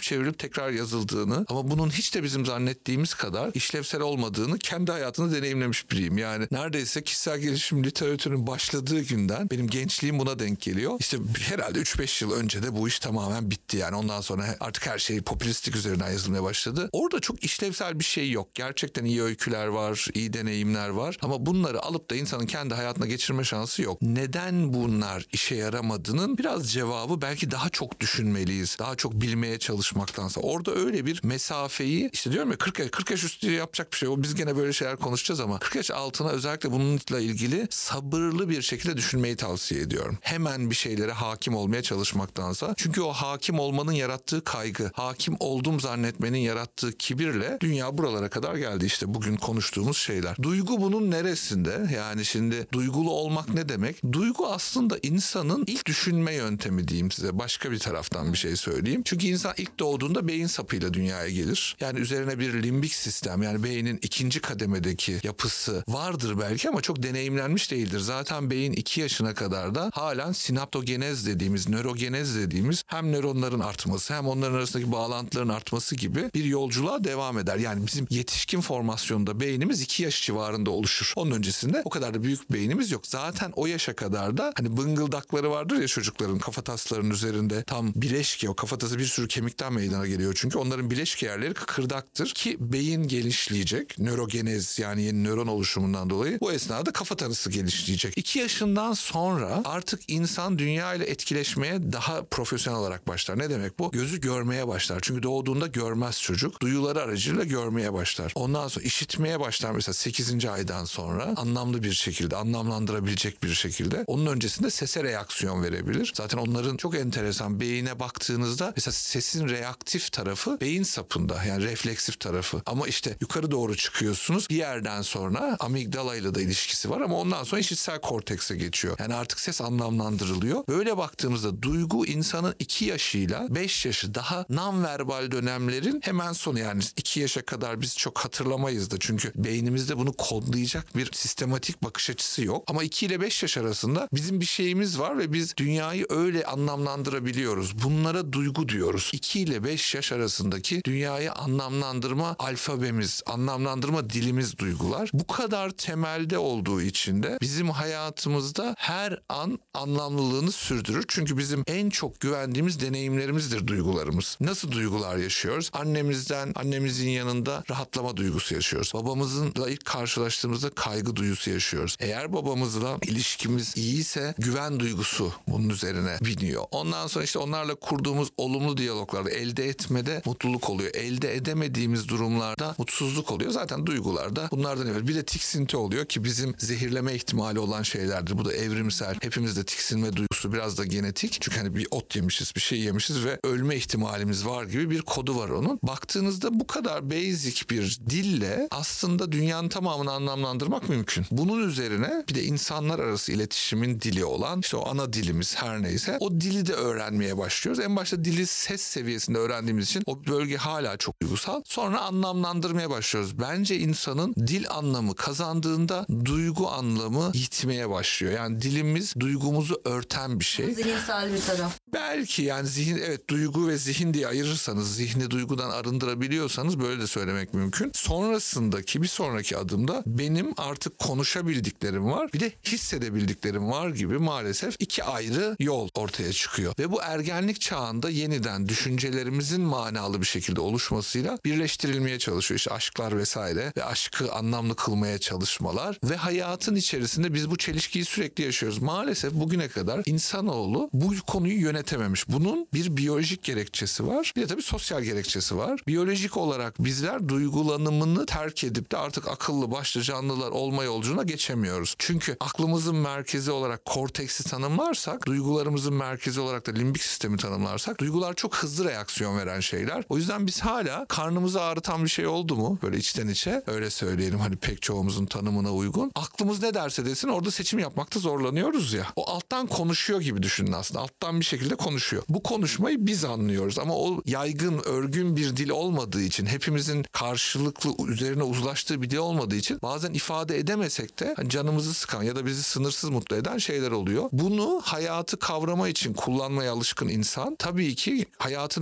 çevrilip 0.00 0.02
çevrilip 0.22 0.38
tekrar 0.38 0.70
yazıldığını 0.70 1.44
ama 1.48 1.70
bunun 1.70 1.90
hiç 1.90 2.14
de 2.14 2.22
bizim 2.22 2.46
zannettiğimiz 2.46 3.14
kadar 3.14 3.50
işlevsel 3.54 4.00
olmadığını 4.00 4.58
kendi 4.58 4.92
hayatında 4.92 5.36
deneyimlemiş 5.36 5.90
biriyim. 5.90 6.18
Yani 6.18 6.46
neredeyse 6.50 7.02
kişisel 7.02 7.38
gelişim 7.38 7.84
literatürünün 7.84 8.46
başladığı 8.46 9.00
günden 9.00 9.50
benim 9.50 9.68
gençliğim 9.68 10.18
buna 10.18 10.38
denk 10.38 10.60
geliyor. 10.60 10.96
İşte 10.98 11.18
herhalde 11.48 11.78
3-5 11.78 12.24
yıl 12.24 12.32
önce 12.32 12.62
de 12.62 12.76
bu 12.76 12.88
iş 12.88 12.98
tamamen 12.98 13.50
bitti 13.50 13.76
yani. 13.76 13.96
Ondan 13.96 14.20
sonra 14.20 14.56
artık 14.60 14.86
her 14.86 14.98
şey 14.98 15.20
popülistik 15.20 15.76
üzerinden 15.76 16.10
yazılmaya 16.10 16.42
başladı. 16.42 16.88
Orada 16.92 17.20
çok 17.20 17.44
işlevsel 17.44 17.98
bir 17.98 18.04
şey 18.04 18.30
yok. 18.30 18.54
Gerçekten 18.54 19.04
iyi 19.04 19.22
öyküler 19.22 19.66
var, 19.66 20.08
iyi 20.14 20.32
deneyimler 20.32 20.88
var 20.88 21.18
ama 21.22 21.46
bunları 21.46 21.82
alıp 21.82 22.10
da 22.10 22.14
insanın 22.14 22.46
kendi 22.46 22.74
hayatına 22.74 23.06
geçirme 23.06 23.44
şansı 23.44 23.82
yok. 23.82 24.02
Neden 24.02 24.72
bunlar 24.72 25.26
işe 25.32 25.54
yaramadığının 25.54 26.38
biraz 26.38 26.72
cevabı 26.72 27.22
belki 27.22 27.50
daha 27.50 27.68
çok 27.68 28.00
düşünmeliyiz. 28.00 28.76
Daha 28.78 28.96
çok 28.96 29.12
bilmeye 29.12 29.58
çalışmaktansa. 29.82 30.40
Orada 30.40 30.74
öyle 30.74 31.06
bir 31.06 31.20
mesafeyi 31.24 32.10
işte 32.12 32.32
diyorum 32.32 32.50
ya 32.50 32.56
40 32.56 32.78
yaş, 32.78 32.90
40 32.90 33.10
yaş 33.10 33.24
üstü 33.24 33.50
yapacak 33.50 33.92
bir 33.92 33.96
şey. 33.96 34.08
O 34.08 34.22
biz 34.22 34.34
gene 34.34 34.56
böyle 34.56 34.72
şeyler 34.72 34.96
konuşacağız 34.96 35.40
ama 35.40 35.58
40 35.58 35.74
yaş 35.76 35.90
altına 35.90 36.28
özellikle 36.30 36.72
bununla 36.72 37.20
ilgili 37.20 37.66
sabırlı 37.70 38.48
bir 38.48 38.62
şekilde 38.62 38.96
düşünmeyi 38.96 39.36
tavsiye 39.36 39.80
ediyorum. 39.80 40.18
Hemen 40.20 40.70
bir 40.70 40.74
şeylere 40.74 41.12
hakim 41.12 41.56
olmaya 41.56 41.82
çalışmaktansa. 41.82 42.74
Çünkü 42.76 43.00
o 43.00 43.12
hakim 43.12 43.58
olmanın 43.58 43.92
yarattığı 43.92 44.44
kaygı, 44.44 44.90
hakim 44.94 45.36
oldum 45.40 45.80
zannetmenin 45.80 46.38
yarattığı 46.38 46.92
kibirle 46.92 47.58
dünya 47.60 47.98
buralara 47.98 48.30
kadar 48.30 48.54
geldi 48.54 48.84
işte 48.84 49.14
bugün 49.14 49.36
konuştuğumuz 49.36 49.96
şeyler. 49.96 50.36
Duygu 50.42 50.80
bunun 50.80 51.10
neresinde? 51.10 51.90
Yani 51.94 52.24
şimdi 52.24 52.66
duygulu 52.72 53.10
olmak 53.10 53.54
ne 53.54 53.68
demek? 53.68 54.12
Duygu 54.12 54.46
aslında 54.46 54.98
insanın 55.02 55.64
ilk 55.66 55.86
düşünme 55.86 56.34
yöntemi 56.34 56.88
diyeyim 56.88 57.10
size. 57.10 57.38
Başka 57.38 57.70
bir 57.70 57.78
taraftan 57.78 58.32
bir 58.32 58.38
şey 58.38 58.56
söyleyeyim. 58.56 59.02
Çünkü 59.04 59.26
insan 59.26 59.54
ilk 59.56 59.71
doğduğunda 59.78 60.28
beyin 60.28 60.46
sapıyla 60.46 60.94
dünyaya 60.94 61.28
gelir. 61.28 61.76
Yani 61.80 61.98
üzerine 62.00 62.38
bir 62.38 62.62
limbik 62.62 62.94
sistem 62.94 63.42
yani 63.42 63.62
beynin 63.62 63.98
ikinci 64.02 64.40
kademedeki 64.40 65.20
yapısı 65.22 65.84
vardır 65.88 66.38
belki 66.40 66.68
ama 66.68 66.80
çok 66.80 67.02
deneyimlenmiş 67.02 67.70
değildir. 67.70 67.98
Zaten 67.98 68.50
beyin 68.50 68.72
2 68.72 69.00
yaşına 69.00 69.34
kadar 69.34 69.74
da 69.74 69.90
halen 69.94 70.32
sinaptogenez 70.32 71.26
dediğimiz, 71.26 71.68
nörogenez 71.68 72.36
dediğimiz 72.36 72.84
hem 72.86 73.12
nöronların 73.12 73.60
artması 73.60 74.14
hem 74.14 74.28
onların 74.28 74.54
arasındaki 74.54 74.92
bağlantıların 74.92 75.48
artması 75.48 75.96
gibi 75.96 76.30
bir 76.34 76.44
yolculuğa 76.44 77.04
devam 77.04 77.38
eder. 77.38 77.56
Yani 77.56 77.86
bizim 77.86 78.06
yetişkin 78.10 78.60
formasyonunda 78.60 79.40
beynimiz 79.40 79.80
2 79.80 80.02
yaş 80.02 80.26
civarında 80.26 80.70
oluşur. 80.70 81.12
Onun 81.16 81.30
öncesinde 81.30 81.82
o 81.84 81.90
kadar 81.90 82.14
da 82.14 82.22
büyük 82.22 82.52
beynimiz 82.52 82.90
yok. 82.90 83.06
Zaten 83.06 83.52
o 83.56 83.66
yaşa 83.66 83.96
kadar 83.96 84.36
da 84.36 84.52
hani 84.56 84.76
bıngıldakları 84.76 85.50
vardır 85.50 85.76
ya 85.76 85.86
çocukların 85.86 86.38
kafataslarının 86.38 87.10
üzerinde 87.10 87.64
tam 87.64 87.92
bileşke 87.94 88.48
o 88.48 88.54
kafatası 88.54 88.98
bir 88.98 89.06
sürü 89.06 89.28
kemik 89.28 89.58
hareketten 89.62 89.72
meydana 89.72 90.06
geliyor 90.06 90.34
çünkü 90.36 90.58
onların 90.58 90.90
bileşik 90.90 91.22
yerleri 91.22 91.54
kıkırdaktır 91.54 92.26
ki 92.34 92.56
beyin 92.60 93.08
genişleyecek. 93.08 93.98
Nörogenez 93.98 94.78
yani 94.78 95.02
yeni 95.02 95.24
nöron 95.24 95.46
oluşumundan 95.46 96.10
dolayı 96.10 96.38
bu 96.40 96.52
esnada 96.52 96.92
kafa 96.92 97.16
tanısı 97.16 97.50
genişleyecek. 97.50 98.18
2 98.18 98.38
yaşından 98.38 98.92
sonra 98.92 99.62
artık 99.64 100.00
insan 100.08 100.58
dünya 100.58 100.94
ile 100.94 101.04
etkileşmeye 101.04 101.92
daha 101.92 102.24
profesyonel 102.24 102.80
olarak 102.80 103.08
başlar. 103.08 103.38
Ne 103.38 103.50
demek 103.50 103.78
bu? 103.78 103.90
Gözü 103.90 104.20
görmeye 104.20 104.68
başlar. 104.68 104.98
Çünkü 105.02 105.22
doğduğunda 105.22 105.66
görmez 105.66 106.20
çocuk. 106.20 106.60
Duyuları 106.62 107.00
aracılığıyla 107.00 107.44
görmeye 107.44 107.92
başlar. 107.92 108.32
Ondan 108.34 108.68
sonra 108.68 108.84
işitmeye 108.84 109.40
başlar 109.40 109.70
mesela 109.70 109.94
8. 109.94 110.46
aydan 110.46 110.84
sonra 110.84 111.34
anlamlı 111.36 111.82
bir 111.82 111.92
şekilde, 111.92 112.36
anlamlandırabilecek 112.36 113.42
bir 113.42 113.54
şekilde. 113.54 114.04
Onun 114.06 114.26
öncesinde 114.26 114.70
sese 114.70 115.04
reaksiyon 115.04 115.62
verebilir. 115.62 116.12
Zaten 116.16 116.38
onların 116.38 116.76
çok 116.76 116.94
enteresan 116.94 117.60
beyine 117.60 117.98
baktığınızda 118.00 118.72
mesela 118.76 118.92
sesin 118.92 119.48
reaktif 119.52 120.12
tarafı 120.12 120.60
beyin 120.60 120.82
sapında 120.82 121.44
yani 121.44 121.64
refleksif 121.64 122.20
tarafı. 122.20 122.62
Ama 122.66 122.88
işte 122.88 123.16
yukarı 123.20 123.50
doğru 123.50 123.76
çıkıyorsunuz. 123.76 124.46
Bir 124.50 124.56
yerden 124.56 125.02
sonra 125.02 125.56
amigdala 125.60 126.16
ile 126.16 126.34
de 126.34 126.42
ilişkisi 126.42 126.90
var 126.90 127.00
ama 127.00 127.16
ondan 127.16 127.44
sonra 127.44 127.60
işitsel 127.60 128.00
kortekse 128.00 128.56
geçiyor. 128.56 128.96
Yani 128.98 129.14
artık 129.14 129.40
ses 129.40 129.60
anlamlandırılıyor. 129.60 130.64
Böyle 130.68 130.96
baktığımızda 130.96 131.62
duygu 131.62 132.06
insanın 132.06 132.54
2 132.58 132.84
yaşıyla 132.84 133.46
5 133.54 133.86
yaşı 133.86 134.14
daha 134.14 134.46
non-verbal 134.50 135.30
dönemlerin 135.30 136.00
hemen 136.04 136.32
sonu 136.32 136.58
yani 136.58 136.82
2 136.96 137.20
yaşa 137.20 137.42
kadar 137.42 137.80
biz 137.80 137.98
çok 137.98 138.18
hatırlamayız 138.18 138.90
da 138.90 138.96
çünkü 139.00 139.32
beynimizde 139.34 139.98
bunu 139.98 140.12
kodlayacak 140.12 140.96
bir 140.96 141.12
sistematik 141.12 141.82
bakış 141.82 142.10
açısı 142.10 142.44
yok. 142.44 142.64
Ama 142.66 142.82
2 142.82 143.06
ile 143.06 143.20
5 143.20 143.42
yaş 143.42 143.56
arasında 143.56 144.08
bizim 144.12 144.40
bir 144.40 144.46
şeyimiz 144.46 144.98
var 144.98 145.18
ve 145.18 145.32
biz 145.32 145.56
dünyayı 145.56 146.06
öyle 146.08 146.44
anlamlandırabiliyoruz. 146.44 147.82
Bunlara 147.84 148.32
duygu 148.32 148.68
diyoruz. 148.68 149.10
2 149.12 149.40
ile 149.42 149.64
5 149.64 149.94
yaş 149.94 150.12
arasındaki 150.12 150.84
dünyayı 150.84 151.32
anlamlandırma 151.32 152.36
alfabemiz, 152.38 153.22
anlamlandırma 153.26 154.10
dilimiz 154.10 154.58
duygular. 154.58 155.10
Bu 155.12 155.26
kadar 155.26 155.70
temelde 155.70 156.38
olduğu 156.38 156.82
için 156.82 157.22
de 157.22 157.38
bizim 157.40 157.70
hayatımızda 157.70 158.74
her 158.78 159.18
an 159.28 159.58
anlamlılığını 159.74 160.52
sürdürür. 160.52 161.04
Çünkü 161.08 161.38
bizim 161.38 161.64
en 161.66 161.90
çok 161.90 162.20
güvendiğimiz 162.20 162.80
deneyimlerimizdir 162.80 163.66
duygularımız. 163.66 164.38
Nasıl 164.40 164.72
duygular 164.72 165.16
yaşıyoruz? 165.16 165.70
Annemizden, 165.72 166.52
annemizin 166.54 167.08
yanında 167.08 167.64
rahatlama 167.70 168.16
duygusu 168.16 168.54
yaşıyoruz. 168.54 168.92
Babamızla 168.94 169.70
ilk 169.70 169.84
karşılaştığımızda 169.84 170.70
kaygı 170.70 171.16
duygusu 171.16 171.50
yaşıyoruz. 171.50 171.96
Eğer 172.00 172.32
babamızla 172.32 172.96
ilişkimiz 173.02 173.76
iyiyse 173.76 174.34
güven 174.38 174.80
duygusu 174.80 175.32
bunun 175.48 175.68
üzerine 175.68 176.16
biniyor. 176.20 176.64
Ondan 176.70 177.06
sonra 177.06 177.24
işte 177.24 177.38
onlarla 177.38 177.74
kurduğumuz 177.74 178.28
olumlu 178.36 178.76
diyaloglarda 178.76 179.30
elde 179.32 179.68
etmede 179.68 180.22
mutluluk 180.24 180.70
oluyor. 180.70 180.94
Elde 180.94 181.36
edemediğimiz 181.36 182.08
durumlarda 182.08 182.74
mutsuzluk 182.78 183.32
oluyor. 183.32 183.50
Zaten 183.50 183.86
duygularda 183.86 184.48
bunlardan 184.50 184.86
evet. 184.86 185.08
Bir 185.08 185.14
de 185.14 185.24
tiksinti 185.24 185.76
oluyor 185.76 186.06
ki 186.06 186.24
bizim 186.24 186.54
zehirleme 186.58 187.14
ihtimali 187.14 187.58
olan 187.58 187.82
şeylerdir. 187.82 188.38
Bu 188.38 188.44
da 188.44 188.54
evrimsel. 188.54 189.14
Hepimizde 189.20 189.64
tiksinme 189.64 190.16
duygusu 190.16 190.52
biraz 190.52 190.78
da 190.78 190.84
genetik. 190.84 191.38
Çünkü 191.40 191.58
hani 191.58 191.76
bir 191.76 191.86
ot 191.90 192.16
yemişiz, 192.16 192.52
bir 192.56 192.60
şey 192.60 192.80
yemişiz 192.80 193.24
ve 193.24 193.40
ölme 193.44 193.76
ihtimalimiz 193.76 194.46
var 194.46 194.64
gibi 194.64 194.90
bir 194.90 195.02
kodu 195.02 195.36
var 195.36 195.48
onun. 195.48 195.78
Baktığınızda 195.82 196.60
bu 196.60 196.66
kadar 196.66 197.10
basic 197.10 197.62
bir 197.70 197.98
dille 198.10 198.68
aslında 198.70 199.32
dünyanın 199.32 199.68
tamamını 199.68 200.12
anlamlandırmak 200.12 200.88
mümkün. 200.88 201.26
Bunun 201.30 201.68
üzerine 201.68 202.24
bir 202.28 202.34
de 202.34 202.42
insanlar 202.44 202.98
arası 202.98 203.32
iletişimin 203.32 204.00
dili 204.00 204.24
olan 204.24 204.60
işte 204.60 204.76
o 204.76 204.88
ana 204.88 205.12
dilimiz 205.12 205.56
her 205.56 205.82
neyse 205.82 206.16
o 206.20 206.40
dili 206.40 206.66
de 206.66 206.72
öğrenmeye 206.72 207.38
başlıyoruz. 207.38 207.84
En 207.84 207.96
başta 207.96 208.24
dili 208.24 208.46
ses 208.46 208.82
seviyesinde 209.22 209.38
öğrendiğimiz 209.38 209.84
için 209.84 210.02
o 210.06 210.26
bölge 210.26 210.56
hala 210.56 210.96
çok 210.96 211.22
duygusal. 211.22 211.62
Sonra 211.64 212.00
anlamlandırmaya 212.00 212.90
başlıyoruz. 212.90 213.40
Bence 213.40 213.76
insanın 213.76 214.34
dil 214.34 214.70
anlamı 214.70 215.14
kazandığında 215.14 216.06
duygu 216.24 216.70
anlamı 216.70 217.30
yitmeye 217.34 217.90
başlıyor. 217.90 218.32
Yani 218.32 218.62
dilimiz 218.62 219.14
duygumuzu 219.20 219.80
örten 219.84 220.40
bir 220.40 220.44
şey. 220.44 220.74
Zihinsel 220.74 221.34
bir 221.34 221.40
taraf. 221.40 221.78
Belki 221.92 222.42
yani 222.42 222.68
zihin 222.68 222.96
evet 222.96 223.28
duygu 223.30 223.68
ve 223.68 223.76
zihin 223.76 224.14
diye 224.14 224.26
ayırırsanız 224.26 224.96
zihni 224.96 225.30
duygudan 225.30 225.70
arındırabiliyorsanız 225.70 226.80
böyle 226.80 227.02
de 227.02 227.06
söylemek 227.06 227.54
mümkün. 227.54 227.90
Sonrasındaki 227.94 229.02
bir 229.02 229.08
sonraki 229.08 229.56
adımda 229.56 230.02
benim 230.06 230.54
artık 230.56 230.98
konuşabildiklerim 230.98 232.10
var 232.10 232.32
bir 232.32 232.40
de 232.40 232.52
hissedebildiklerim 232.64 233.70
var 233.70 233.88
gibi 233.88 234.18
maalesef 234.18 234.76
iki 234.78 235.04
ayrı 235.04 235.56
yol 235.60 235.88
ortaya 235.94 236.32
çıkıyor. 236.32 236.74
Ve 236.78 236.92
bu 236.92 237.02
ergenlik 237.02 237.60
çağında 237.60 238.10
yeniden 238.10 238.68
düşüncelerimizin 239.02 239.60
manalı 239.60 240.20
bir 240.20 240.26
şekilde 240.26 240.60
oluşmasıyla 240.60 241.38
birleştirilmeye 241.44 242.18
çalışıyor. 242.18 242.58
İşte 242.58 242.70
aşklar 242.70 243.18
vesaire 243.18 243.72
ve 243.76 243.84
aşkı 243.84 244.32
anlamlı 244.32 244.76
kılmaya 244.76 245.18
çalışmalar 245.18 245.98
ve 246.04 246.16
hayatın 246.16 246.76
içerisinde 246.76 247.34
biz 247.34 247.50
bu 247.50 247.56
çelişkiyi 247.56 248.04
sürekli 248.04 248.44
yaşıyoruz. 248.44 248.78
Maalesef 248.78 249.32
bugüne 249.32 249.68
kadar 249.68 250.02
insanoğlu 250.06 250.90
bu 250.92 251.14
konuyu 251.26 251.60
yönetememiş. 251.60 252.28
Bunun 252.28 252.68
bir 252.74 252.96
biyolojik 252.96 253.42
gerekçesi 253.42 254.06
var. 254.06 254.32
Bir 254.36 254.42
de 254.42 254.46
tabii 254.46 254.62
sosyal 254.62 255.02
gerekçesi 255.02 255.56
var. 255.56 255.82
Biyolojik 255.86 256.36
olarak 256.36 256.84
bizler 256.84 257.28
duygulanımını 257.28 258.26
terk 258.26 258.64
edip 258.64 258.92
de 258.92 258.96
artık 258.96 259.28
akıllı 259.28 259.70
başlı 259.70 260.02
canlılar 260.02 260.50
olma 260.50 260.84
yolculuğuna 260.84 261.22
geçemiyoruz. 261.22 261.94
Çünkü 261.98 262.36
aklımızın 262.40 262.96
merkezi 262.96 263.50
olarak 263.50 263.84
korteksi 263.84 264.44
tanımlarsak, 264.44 265.26
duygularımızın 265.26 265.94
merkezi 265.94 266.40
olarak 266.40 266.66
da 266.66 266.70
limbik 266.70 267.02
sistemi 267.02 267.36
tanımlarsak, 267.36 268.00
duygular 268.00 268.34
çok 268.34 268.56
hızlı 268.56 268.91
reaksiyon 268.92 269.38
veren 269.38 269.60
şeyler. 269.60 270.04
O 270.08 270.16
yüzden 270.16 270.46
biz 270.46 270.60
hala 270.60 271.06
karnımızı 271.06 271.62
ağrıtan 271.62 272.04
bir 272.04 272.08
şey 272.08 272.26
oldu 272.26 272.56
mu 272.56 272.78
böyle 272.82 272.96
içten 272.96 273.28
içe 273.28 273.62
öyle 273.66 273.90
söyleyelim 273.90 274.38
hani 274.38 274.56
pek 274.56 274.82
çoğumuzun 274.82 275.26
tanımına 275.26 275.72
uygun. 275.72 276.12
Aklımız 276.14 276.62
ne 276.62 276.74
derse 276.74 277.04
desin 277.04 277.28
orada 277.28 277.50
seçim 277.50 277.78
yapmakta 277.78 278.20
zorlanıyoruz 278.20 278.92
ya. 278.92 279.06
O 279.16 279.30
alttan 279.30 279.66
konuşuyor 279.66 280.20
gibi 280.20 280.42
düşünün 280.42 280.72
aslında. 280.72 281.00
Alttan 281.00 281.40
bir 281.40 281.44
şekilde 281.44 281.74
konuşuyor. 281.74 282.22
Bu 282.28 282.42
konuşmayı 282.42 283.06
biz 283.06 283.24
anlıyoruz 283.24 283.78
ama 283.78 283.94
o 283.96 284.22
yaygın, 284.26 284.80
örgün 284.84 285.36
bir 285.36 285.56
dil 285.56 285.70
olmadığı 285.70 286.22
için 286.22 286.46
hepimizin 286.46 287.04
karşılıklı 287.12 287.94
üzerine 288.08 288.42
uzlaştığı 288.42 289.02
bir 289.02 289.10
dil 289.10 289.16
olmadığı 289.16 289.56
için 289.56 289.78
bazen 289.82 290.12
ifade 290.12 290.58
edemesek 290.58 291.20
de 291.20 291.34
hani 291.36 291.48
canımızı 291.48 291.94
sıkan 291.94 292.22
ya 292.22 292.36
da 292.36 292.46
bizi 292.46 292.62
sınırsız 292.62 293.10
mutlu 293.10 293.36
eden 293.36 293.58
şeyler 293.58 293.90
oluyor. 293.90 294.28
Bunu 294.32 294.80
hayatı 294.84 295.38
kavrama 295.38 295.88
için 295.88 296.14
kullanmaya 296.14 296.72
alışkın 296.72 297.08
insan 297.08 297.56
tabii 297.56 297.94
ki 297.94 298.26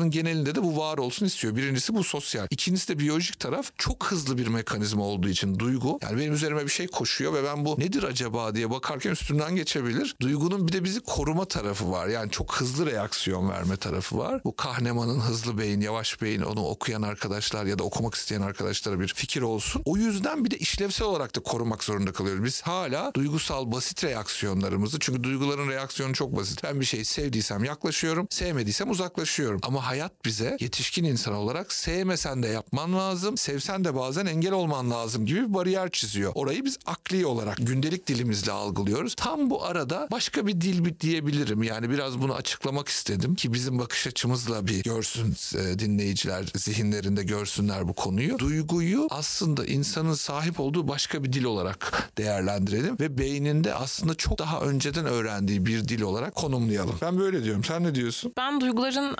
hayatının 0.01 0.11
genelinde 0.11 0.55
de 0.55 0.63
bu 0.63 0.77
var 0.77 0.99
olsun 0.99 1.27
istiyor. 1.27 1.57
Birincisi 1.57 1.95
bu 1.95 2.05
sosyal. 2.05 2.47
İkincisi 2.51 2.89
de 2.89 2.99
biyolojik 2.99 3.41
taraf 3.41 3.73
çok 3.79 4.07
hızlı 4.07 4.39
bir 4.39 4.47
mekanizma 4.47 5.05
olduğu 5.05 5.29
için 5.29 5.59
duygu. 5.59 5.99
Yani 6.03 6.19
benim 6.19 6.33
üzerime 6.33 6.65
bir 6.65 6.71
şey 6.71 6.87
koşuyor 6.87 7.35
ve 7.35 7.45
ben 7.45 7.65
bu 7.65 7.81
nedir 7.81 8.03
acaba 8.03 8.55
diye 8.55 8.71
bakarken 8.71 9.11
üstünden 9.11 9.57
geçebilir. 9.57 10.17
Duygunun 10.21 10.69
bir 10.69 10.73
de 10.73 10.85
bizi 10.85 11.01
koruma 11.01 11.45
tarafı 11.45 11.91
var. 11.91 12.09
Yani 12.09 12.31
çok 12.31 12.57
hızlı 12.57 12.87
reaksiyon 12.87 13.51
verme 13.51 13.77
tarafı 13.77 14.19
var. 14.19 14.41
Bu 14.45 14.57
Kahneman'ın 14.57 15.21
hızlı 15.21 15.59
beyin, 15.59 15.81
yavaş 15.81 16.23
beyin 16.23 16.43
onu 16.43 16.67
okuyan 16.67 17.03
arkadaşlar 17.03 17.67
ya 17.67 17.79
da 17.79 17.83
okumak 17.83 18.15
isteyen 18.15 18.43
arkadaşlara 18.43 19.01
bir 19.01 19.15
fikir 19.15 19.43
olsun. 19.43 19.83
O 19.85 19.97
yüzden 19.97 20.45
bir 20.45 20.51
de 20.51 20.59
işlevsel 20.59 21.07
olarak 21.07 21.37
da 21.37 21.41
korumak 21.41 21.85
zorunda 21.85 22.13
kalıyoruz. 22.13 22.45
Biz 22.45 22.63
hala 22.63 23.15
duygusal 23.15 23.73
basit 23.73 24.05
reaksiyonlarımızı 24.05 24.99
çünkü 25.01 25.23
duyguların 25.23 25.69
reaksiyonu 25.69 26.15
çok 26.15 26.37
basit. 26.37 26.63
Ben 26.65 26.81
bir 26.81 26.85
şeyi 26.85 27.05
sevdiysem 27.05 27.65
yaklaşıyorum, 27.65 28.27
sevmediysem 28.31 28.91
uzaklaşıyorum. 28.91 29.61
Ama 29.63 29.87
hayat 29.91 30.25
bize 30.25 30.57
yetişkin 30.61 31.05
insan 31.05 31.35
olarak 31.35 31.73
sevmesen 31.73 32.43
de 32.43 32.49
yapman 32.49 32.93
lazım, 32.95 33.37
sevsen 33.37 33.85
de 33.85 33.97
bazen 33.97 34.27
engel 34.27 34.53
olman 34.53 34.91
lazım 34.91 35.27
gibi 35.27 35.49
bir 35.49 35.55
bariyer 35.55 35.91
çiziyor. 35.91 36.33
Orayı 36.35 36.65
biz 36.65 36.79
akli 36.87 37.27
olarak 37.27 37.57
gündelik 37.57 38.07
dilimizle 38.07 38.53
algılıyoruz. 38.53 39.15
Tam 39.15 39.51
bu 39.51 39.65
arada 39.65 40.09
başka 40.11 40.47
bir 40.47 40.61
dil 40.61 41.01
diyebilirim. 41.01 41.63
Yani 41.63 41.91
biraz 41.91 42.21
bunu 42.21 42.35
açıklamak 42.35 42.89
istedim 42.89 43.35
ki 43.35 43.53
bizim 43.53 43.79
bakış 43.79 44.07
açımızla 44.07 44.67
bir 44.67 44.83
görsün 44.83 45.37
e, 45.59 45.79
dinleyiciler 45.79 46.45
zihinlerinde 46.57 47.23
görsünler 47.23 47.89
bu 47.89 47.95
konuyu. 47.95 48.39
Duyguyu 48.39 49.07
aslında 49.11 49.67
insanın 49.67 50.15
sahip 50.15 50.61
olduğu 50.61 50.89
başka 50.89 51.25
bir 51.25 51.33
dil 51.33 51.45
olarak 51.45 52.11
değerlendirelim 52.19 52.97
ve 53.01 53.19
beyninde 53.19 53.75
aslında 53.75 54.15
çok 54.15 54.39
daha 54.39 54.61
önceden 54.61 55.07
öğrendiği 55.07 55.67
bir 55.67 55.89
dil 55.89 56.03
olarak 56.03 56.35
konumlayalım. 56.35 56.99
Ben 57.03 57.19
böyle 57.19 57.45
diyorum. 57.45 57.65
Sen 57.65 57.85
ne 57.85 57.95
diyorsun? 57.95 58.33
Ben 58.37 58.61
duyguların 58.61 59.17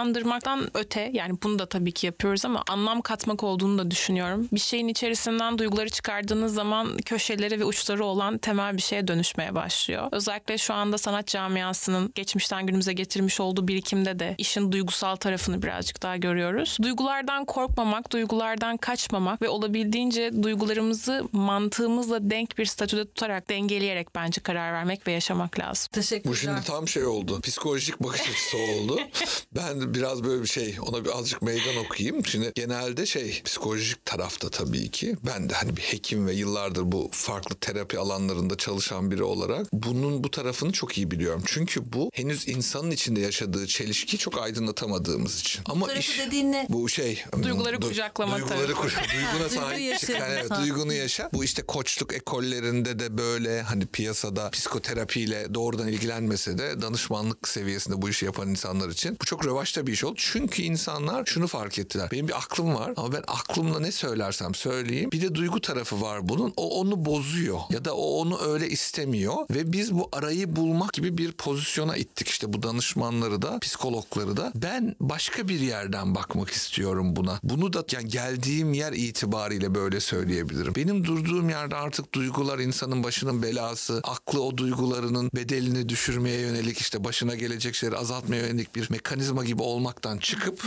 anlamlandırmaktan 0.00 0.70
öte 0.74 1.10
yani 1.12 1.34
bunu 1.42 1.58
da 1.58 1.66
tabii 1.66 1.92
ki 1.92 2.06
yapıyoruz 2.06 2.44
ama 2.44 2.62
anlam 2.68 3.00
katmak 3.00 3.42
olduğunu 3.42 3.78
da 3.78 3.90
düşünüyorum. 3.90 4.48
Bir 4.52 4.60
şeyin 4.60 4.88
içerisinden 4.88 5.58
duyguları 5.58 5.88
çıkardığınız 5.88 6.54
zaman 6.54 6.96
köşeleri 6.96 7.60
ve 7.60 7.64
uçları 7.64 8.04
olan 8.04 8.38
temel 8.38 8.76
bir 8.76 8.82
şeye 8.82 9.08
dönüşmeye 9.08 9.54
başlıyor. 9.54 10.08
Özellikle 10.12 10.58
şu 10.58 10.74
anda 10.74 10.98
sanat 10.98 11.26
camiasının 11.26 12.12
geçmişten 12.14 12.66
günümüze 12.66 12.92
getirmiş 12.92 13.40
olduğu 13.40 13.68
birikimde 13.68 14.18
de 14.18 14.34
işin 14.38 14.72
duygusal 14.72 15.16
tarafını 15.16 15.62
birazcık 15.62 16.02
daha 16.02 16.16
görüyoruz. 16.16 16.76
Duygulardan 16.82 17.44
korkmamak, 17.44 18.12
duygulardan 18.12 18.76
kaçmamak 18.76 19.42
ve 19.42 19.48
olabildiğince 19.48 20.42
duygularımızı 20.42 21.24
mantığımızla 21.32 22.30
denk 22.30 22.58
bir 22.58 22.64
statüde 22.64 23.04
tutarak, 23.04 23.50
dengeleyerek 23.50 24.14
bence 24.14 24.40
karar 24.40 24.72
vermek 24.72 25.06
ve 25.06 25.12
yaşamak 25.12 25.58
lazım. 25.58 25.88
Teşekkürler. 25.92 26.32
Bu 26.32 26.36
şimdi 26.36 26.64
tam 26.66 26.88
şey 26.88 27.04
oldu. 27.04 27.40
Psikolojik 27.40 28.00
bakış 28.02 28.20
açısı 28.20 28.56
oldu. 28.56 29.00
ben 29.56 29.89
biraz 29.94 30.24
böyle 30.24 30.42
bir 30.42 30.48
şey 30.48 30.76
ona 30.82 31.04
bir 31.04 31.18
azıcık 31.18 31.42
meydan 31.42 31.76
okuyayım. 31.76 32.26
Şimdi 32.26 32.52
genelde 32.54 33.06
şey 33.06 33.42
psikolojik 33.44 34.04
tarafta 34.04 34.50
tabii 34.50 34.90
ki. 34.90 35.16
Ben 35.26 35.50
de 35.50 35.54
hani 35.54 35.76
bir 35.76 35.82
hekim 35.82 36.26
ve 36.26 36.34
yıllardır 36.34 36.92
bu 36.92 37.10
farklı 37.12 37.56
terapi 37.56 37.98
alanlarında 37.98 38.56
çalışan 38.56 39.10
biri 39.10 39.22
olarak 39.22 39.66
bunun 39.72 40.24
bu 40.24 40.30
tarafını 40.30 40.72
çok 40.72 40.98
iyi 40.98 41.10
biliyorum. 41.10 41.42
Çünkü 41.46 41.92
bu 41.92 42.10
henüz 42.14 42.48
insanın 42.48 42.90
içinde 42.90 43.20
yaşadığı 43.20 43.66
çelişki 43.66 44.18
çok 44.18 44.38
aydınlatamadığımız 44.38 45.40
için. 45.40 45.62
Ama 45.66 45.86
Tarafı 45.86 46.00
iş 46.00 46.18
dediğin 46.18 46.52
ne? 46.52 46.66
bu 46.68 46.88
şey 46.88 47.24
Duyguları 47.42 47.76
du- 47.76 47.88
kucaklama 47.88 48.36
duyguları 48.38 48.72
kuca- 48.72 49.02
duyguna 49.14 49.50
Duygu 49.50 49.54
sahip 49.54 49.98
çık. 49.98 50.10
Yani 50.10 50.34
evet, 50.40 50.50
duygunu 50.60 50.92
yaşa. 50.92 51.30
Bu 51.32 51.44
işte 51.44 51.62
koçluk 51.62 52.14
ekollerinde 52.14 52.98
de 52.98 53.18
böyle 53.18 53.62
hani 53.62 53.86
piyasada 53.86 54.50
psikoterapiyle 54.50 55.54
doğrudan 55.54 55.88
ilgilenmese 55.88 56.58
de 56.58 56.82
danışmanlık 56.82 57.48
seviyesinde 57.48 58.02
bu 58.02 58.08
işi 58.08 58.24
yapan 58.24 58.48
insanlar 58.48 58.88
için 58.88 59.18
bu 59.20 59.24
çok 59.24 59.46
revaçta 59.46 59.79
bir 59.86 59.92
iş 59.92 60.04
oldu. 60.04 60.14
Çünkü 60.16 60.62
insanlar 60.62 61.26
şunu 61.26 61.46
fark 61.46 61.78
ettiler. 61.78 62.08
Benim 62.12 62.28
bir 62.28 62.38
aklım 62.38 62.74
var 62.74 62.92
ama 62.96 63.12
ben 63.12 63.22
aklımla 63.26 63.80
ne 63.80 63.92
söylersem 63.92 64.54
söyleyeyim 64.54 65.10
bir 65.12 65.22
de 65.22 65.34
duygu 65.34 65.60
tarafı 65.60 66.00
var 66.00 66.28
bunun. 66.28 66.52
O 66.56 66.80
onu 66.80 67.04
bozuyor 67.04 67.60
ya 67.70 67.84
da 67.84 67.94
o 67.94 68.20
onu 68.20 68.40
öyle 68.40 68.68
istemiyor 68.68 69.36
ve 69.50 69.72
biz 69.72 69.94
bu 69.94 70.08
arayı 70.12 70.56
bulmak 70.56 70.92
gibi 70.92 71.18
bir 71.18 71.32
pozisyona 71.32 71.96
ittik 71.96 72.28
işte 72.28 72.52
bu 72.52 72.62
danışmanları 72.62 73.42
da 73.42 73.58
psikologları 73.58 74.36
da. 74.36 74.52
Ben 74.54 74.96
başka 75.00 75.48
bir 75.48 75.60
yerden 75.60 76.14
bakmak 76.14 76.50
istiyorum 76.50 77.16
buna. 77.16 77.40
Bunu 77.42 77.72
da 77.72 77.84
yani 77.92 78.08
geldiğim 78.08 78.72
yer 78.72 78.92
itibariyle 78.92 79.74
böyle 79.74 80.00
söyleyebilirim. 80.00 80.74
Benim 80.74 81.04
durduğum 81.04 81.48
yerde 81.48 81.76
artık 81.76 82.14
duygular 82.14 82.58
insanın 82.58 83.04
başının 83.04 83.42
belası, 83.42 84.00
aklı 84.04 84.42
o 84.42 84.56
duygularının 84.56 85.30
bedelini 85.34 85.88
düşürmeye 85.88 86.40
yönelik 86.40 86.78
işte 86.78 87.04
başına 87.04 87.34
gelecek 87.34 87.74
şeyleri 87.74 87.98
azaltmaya 87.98 88.46
yönelik 88.46 88.76
bir 88.76 88.90
mekanizma 88.90 89.44
gibi 89.44 89.62
olmaktan 89.70 90.18
çıkıp 90.18 90.62